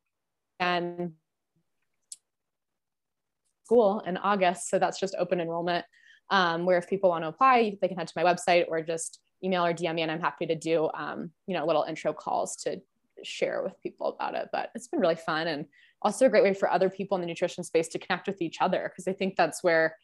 school 3.64 4.02
in 4.06 4.18
august 4.18 4.70
so 4.70 4.78
that's 4.78 5.00
just 5.00 5.16
open 5.18 5.40
enrollment 5.40 5.86
um, 6.32 6.66
where 6.66 6.78
if 6.78 6.90
people 6.90 7.10
want 7.10 7.24
to 7.24 7.30
apply 7.30 7.78
they 7.82 7.88
can 7.88 7.98
head 7.98 8.08
to 8.08 8.14
my 8.16 8.24
website 8.24 8.66
or 8.68 8.82
just 8.82 9.20
email 9.44 9.66
or 9.66 9.74
dm 9.74 9.96
me 9.96 10.02
and 10.02 10.12
i'm 10.12 10.22
happy 10.22 10.46
to 10.46 10.56
do 10.56 10.90
um, 10.94 11.32
you 11.48 11.56
know 11.56 11.66
little 11.66 11.84
intro 11.84 12.12
calls 12.12 12.58
to 12.58 12.82
share 13.24 13.64
with 13.64 13.82
people 13.82 14.08
about 14.08 14.36
it. 14.36 14.50
But 14.52 14.70
it's 14.76 14.88
been 14.88 15.00
really 15.00 15.16
fun 15.16 15.48
and 15.48 15.66
also 16.06 16.28
a 16.28 16.30
great 16.30 16.44
way 16.44 16.54
for 16.54 16.72
other 16.72 16.90
people 16.90 17.16
in 17.16 17.22
the 17.22 17.28
nutrition 17.28 17.64
space 17.64 17.88
to 17.90 18.00
connect 18.00 18.28
with 18.28 18.42
each 18.42 18.62
other 18.62 18.90
because 18.90 19.08
I 19.08 19.14
think 19.14 19.36
that's 19.36 19.64
where 19.64 19.98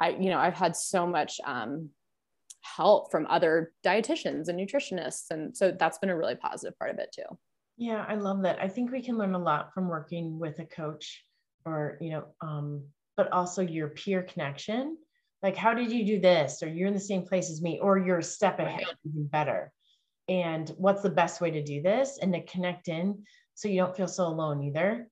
I, 0.00 0.10
you 0.10 0.30
know, 0.30 0.38
I've 0.38 0.54
had 0.54 0.76
so 0.76 1.06
much 1.06 1.40
um, 1.44 1.90
help 2.62 3.10
from 3.10 3.26
other 3.28 3.72
dietitians 3.84 4.48
and 4.48 4.58
nutritionists, 4.58 5.30
and 5.30 5.56
so 5.56 5.72
that's 5.72 5.98
been 5.98 6.10
a 6.10 6.16
really 6.16 6.36
positive 6.36 6.78
part 6.78 6.92
of 6.92 6.98
it 6.98 7.12
too. 7.12 7.36
Yeah, 7.76 8.04
I 8.08 8.14
love 8.14 8.42
that. 8.42 8.60
I 8.60 8.68
think 8.68 8.92
we 8.92 9.02
can 9.02 9.18
learn 9.18 9.34
a 9.34 9.38
lot 9.38 9.74
from 9.74 9.88
working 9.88 10.38
with 10.38 10.60
a 10.60 10.64
coach, 10.64 11.24
or 11.64 11.98
you 12.00 12.10
know, 12.10 12.24
um, 12.40 12.84
but 13.16 13.30
also 13.32 13.60
your 13.62 13.88
peer 13.88 14.22
connection. 14.22 14.96
Like, 15.42 15.56
how 15.56 15.74
did 15.74 15.92
you 15.92 16.06
do 16.06 16.20
this? 16.20 16.62
Or 16.62 16.68
you're 16.68 16.88
in 16.88 16.94
the 16.94 17.00
same 17.00 17.22
place 17.22 17.50
as 17.50 17.60
me, 17.60 17.78
or 17.80 17.98
you're 17.98 18.18
a 18.18 18.22
step 18.22 18.60
ahead, 18.60 18.84
even 19.04 19.26
better 19.26 19.72
and 20.28 20.72
what's 20.78 21.02
the 21.02 21.10
best 21.10 21.40
way 21.40 21.50
to 21.50 21.62
do 21.62 21.82
this 21.82 22.18
and 22.20 22.32
to 22.32 22.42
connect 22.44 22.88
in 22.88 23.22
so 23.54 23.68
you 23.68 23.76
don't 23.76 23.96
feel 23.96 24.08
so 24.08 24.26
alone 24.26 24.62
either 24.62 25.08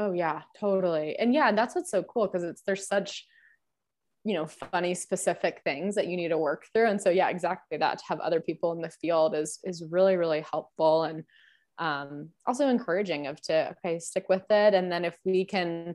oh 0.00 0.12
yeah 0.12 0.42
totally. 0.58 1.16
And 1.16 1.34
yeah 1.34 1.52
that's 1.52 1.74
what's 1.74 1.90
so 1.90 2.02
cool 2.02 2.26
because 2.26 2.42
it's 2.42 2.62
there's 2.62 2.86
such 2.86 3.26
you 4.24 4.34
know 4.34 4.46
funny 4.46 4.94
specific 4.94 5.60
things 5.64 5.94
that 5.94 6.06
you 6.06 6.16
need 6.16 6.28
to 6.28 6.38
work 6.38 6.64
through. 6.72 6.88
And 6.88 7.00
so 7.00 7.10
yeah 7.10 7.28
exactly 7.28 7.78
that 7.78 7.98
to 7.98 8.04
have 8.08 8.20
other 8.20 8.40
people 8.40 8.72
in 8.72 8.80
the 8.80 8.90
field 8.90 9.34
is 9.34 9.58
is 9.62 9.84
really 9.90 10.16
really 10.16 10.44
helpful 10.50 11.04
and 11.04 11.24
um, 11.78 12.28
also 12.46 12.68
encouraging 12.68 13.26
of 13.26 13.40
to 13.42 13.70
okay 13.72 13.98
stick 13.98 14.28
with 14.28 14.44
it. 14.50 14.74
And 14.74 14.90
then 14.90 15.04
if 15.04 15.16
we 15.24 15.44
can 15.44 15.94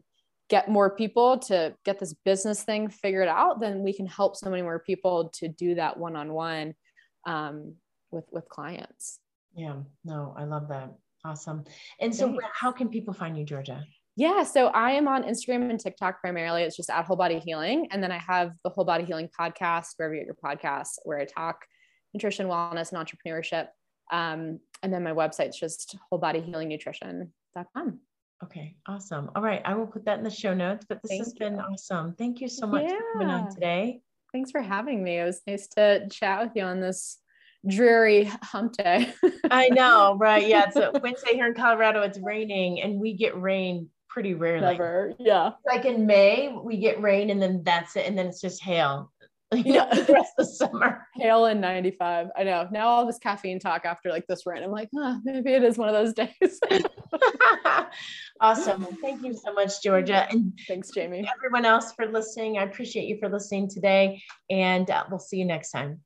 get 0.50 0.70
more 0.70 0.96
people 0.96 1.40
to 1.40 1.76
get 1.84 2.00
this 2.00 2.14
business 2.14 2.64
thing 2.64 2.90
figured 2.90 3.28
out 3.28 3.60
then 3.60 3.82
we 3.82 3.94
can 3.94 4.06
help 4.06 4.36
so 4.36 4.50
many 4.50 4.62
more 4.62 4.80
people 4.80 5.30
to 5.34 5.48
do 5.48 5.74
that 5.76 5.98
one-on-one 5.98 6.76
um, 7.26 7.74
with 8.12 8.26
with 8.32 8.48
clients. 8.50 9.20
Yeah 9.56 9.78
no 10.04 10.36
i 10.38 10.44
love 10.44 10.68
that 10.68 10.94
awesome. 11.26 11.64
And 12.00 12.14
so 12.16 12.28
Thanks. 12.28 12.46
how 12.54 12.72
can 12.72 12.90
people 12.90 13.14
find 13.14 13.38
you 13.38 13.44
georgia? 13.44 13.84
Yeah 14.16 14.44
so 14.44 14.68
i 14.68 14.92
am 14.92 15.08
on 15.10 15.24
instagram 15.24 15.70
and 15.70 15.80
tiktok 15.80 16.22
primarily. 16.22 16.64
It's 16.64 16.78
just 16.78 16.90
at 16.90 17.06
whole 17.06 17.18
body 17.18 17.40
healing. 17.40 17.88
And 17.92 18.02
then 18.02 18.12
i 18.12 18.18
have 18.18 18.52
the 18.64 18.70
whole 18.70 18.86
body 18.86 19.04
healing 19.04 19.30
podcast 19.38 19.88
wherever 19.98 20.14
you 20.14 20.22
get 20.22 20.28
your 20.28 20.36
podcasts 20.36 20.94
where 21.04 21.20
i 21.20 21.26
talk 21.26 21.66
nutrition 22.14 22.48
wellness 22.48 22.94
and 22.94 23.06
entrepreneurship. 23.06 23.68
Um, 24.12 24.60
and 24.84 24.94
then 24.94 25.04
my 25.04 25.12
website's 25.12 25.60
just 25.60 25.98
wholebodyhealingnutrition.com 26.12 28.00
okay 28.44 28.76
awesome. 28.88 29.32
All 29.36 29.42
right 29.42 29.62
i 29.66 29.74
will 29.74 29.88
put 29.88 30.06
that 30.06 30.18
in 30.20 30.24
the 30.24 30.30
show 30.30 30.54
notes 30.54 30.86
but 30.88 31.02
this 31.02 31.10
Thank 31.10 31.24
has 31.24 31.34
you. 31.34 31.40
been 31.40 31.60
awesome. 31.60 32.14
Thank 32.14 32.40
you 32.40 32.48
so 32.48 32.68
much 32.68 32.84
yeah. 32.84 32.98
for 32.98 33.04
coming 33.14 33.30
on 33.30 33.54
today. 33.54 34.02
Thanks 34.32 34.52
for 34.52 34.62
having 34.62 35.04
me. 35.04 35.20
It 35.20 35.24
was 35.24 35.42
nice 35.48 35.68
to 35.78 36.10
chat 36.10 36.42
with 36.42 36.52
you 36.56 36.64
on 36.64 36.82
this 36.82 37.20
dreary 37.68 38.26
hump 38.44 38.74
day. 38.74 39.14
I 39.52 39.70
know, 39.70 40.16
right? 40.18 40.48
Yeah, 40.48 40.70
a 40.76 41.00
Wednesday 41.04 41.34
here 41.34 41.48
in 41.48 41.54
Colorado. 41.54 42.02
It's 42.02 42.20
raining, 42.20 42.82
and 42.82 43.00
we 43.00 43.14
get 43.14 43.40
rain 43.40 43.90
pretty 44.10 44.34
rarely. 44.34 44.72
Never, 44.72 45.14
yeah. 45.20 45.52
Like 45.66 45.86
in 45.86 46.06
May, 46.06 46.56
we 46.64 46.78
get 46.78 47.02
rain, 47.02 47.30
and 47.30 47.42
then 47.42 47.64
that's 47.64 47.96
it, 47.96 48.06
and 48.08 48.18
then 48.18 48.28
it's 48.28 48.42
just 48.42 48.64
hail. 48.64 49.12
You 49.54 49.74
know, 49.74 49.88
yeah, 49.94 50.02
the 50.02 50.12
rest 50.12 50.34
of 50.40 50.48
the 50.48 50.52
summer. 50.52 51.08
Hail 51.16 51.46
in 51.46 51.62
95. 51.62 52.28
I 52.36 52.44
know. 52.44 52.68
Now 52.72 52.88
all 52.88 53.06
this 53.06 53.20
caffeine 53.20 53.60
talk 53.60 53.86
after 53.86 54.10
like 54.10 54.26
this 54.28 54.46
rain, 54.46 54.64
I'm 54.64 54.72
like, 54.72 54.90
oh, 54.98 55.22
maybe 55.24 55.54
it 55.54 55.64
is 55.64 55.78
one 55.78 55.88
of 55.88 55.94
those 55.94 56.14
days. 56.14 56.60
awesome. 58.42 58.86
Thank 59.02 59.24
you 59.24 59.34
so 59.34 59.54
much, 59.54 59.82
Georgia. 59.84 60.28
And 60.30 60.60
thanks, 60.68 60.90
Jamie. 60.90 61.30
Everyone 61.38 61.64
else 61.64 61.94
for 61.94 62.08
listening. 62.08 62.58
I 62.58 62.64
appreciate 62.64 63.08
you 63.08 63.18
for 63.20 63.30
listening 63.30 63.70
today, 63.70 64.22
and 64.50 64.90
uh, 64.90 65.06
we'll 65.10 65.20
see 65.20 65.38
you 65.38 65.46
next 65.46 65.70
time. 65.70 66.02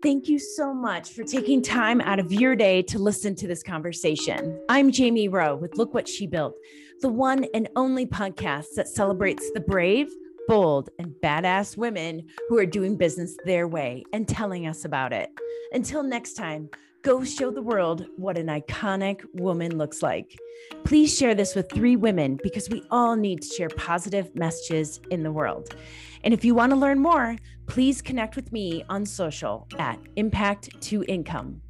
Thank 0.00 0.28
you 0.28 0.38
so 0.38 0.72
much 0.72 1.10
for 1.10 1.24
taking 1.24 1.60
time 1.60 2.00
out 2.00 2.20
of 2.20 2.32
your 2.32 2.54
day 2.54 2.82
to 2.82 3.00
listen 3.00 3.34
to 3.34 3.48
this 3.48 3.64
conversation. 3.64 4.56
I'm 4.68 4.92
Jamie 4.92 5.26
Rowe 5.26 5.56
with 5.56 5.76
Look 5.76 5.92
What 5.92 6.06
She 6.06 6.28
Built, 6.28 6.54
the 7.00 7.08
one 7.08 7.46
and 7.52 7.68
only 7.74 8.06
podcast 8.06 8.74
that 8.76 8.86
celebrates 8.86 9.50
the 9.54 9.60
brave, 9.60 10.08
bold, 10.46 10.90
and 11.00 11.16
badass 11.20 11.76
women 11.76 12.28
who 12.48 12.58
are 12.58 12.66
doing 12.66 12.96
business 12.96 13.36
their 13.44 13.66
way 13.66 14.04
and 14.12 14.28
telling 14.28 14.68
us 14.68 14.84
about 14.84 15.12
it. 15.12 15.30
Until 15.72 16.04
next 16.04 16.34
time, 16.34 16.70
go 17.02 17.24
show 17.24 17.50
the 17.50 17.62
world 17.62 18.06
what 18.16 18.36
an 18.36 18.46
iconic 18.46 19.22
woman 19.34 19.76
looks 19.78 20.02
like. 20.02 20.38
Please 20.84 21.16
share 21.16 21.34
this 21.34 21.54
with 21.54 21.70
three 21.70 21.96
women 21.96 22.38
because 22.42 22.68
we 22.68 22.82
all 22.90 23.16
need 23.16 23.42
to 23.42 23.48
share 23.48 23.68
positive 23.68 24.34
messages 24.34 25.00
in 25.10 25.22
the 25.22 25.32
world. 25.32 25.76
And 26.24 26.34
if 26.34 26.44
you 26.44 26.54
want 26.54 26.70
to 26.70 26.76
learn 26.76 26.98
more, 26.98 27.36
please 27.66 28.02
connect 28.02 28.34
with 28.34 28.52
me 28.52 28.84
on 28.88 29.06
social 29.06 29.68
at 29.78 29.98
Impact 30.16 30.80
to 30.82 31.04
Income. 31.04 31.60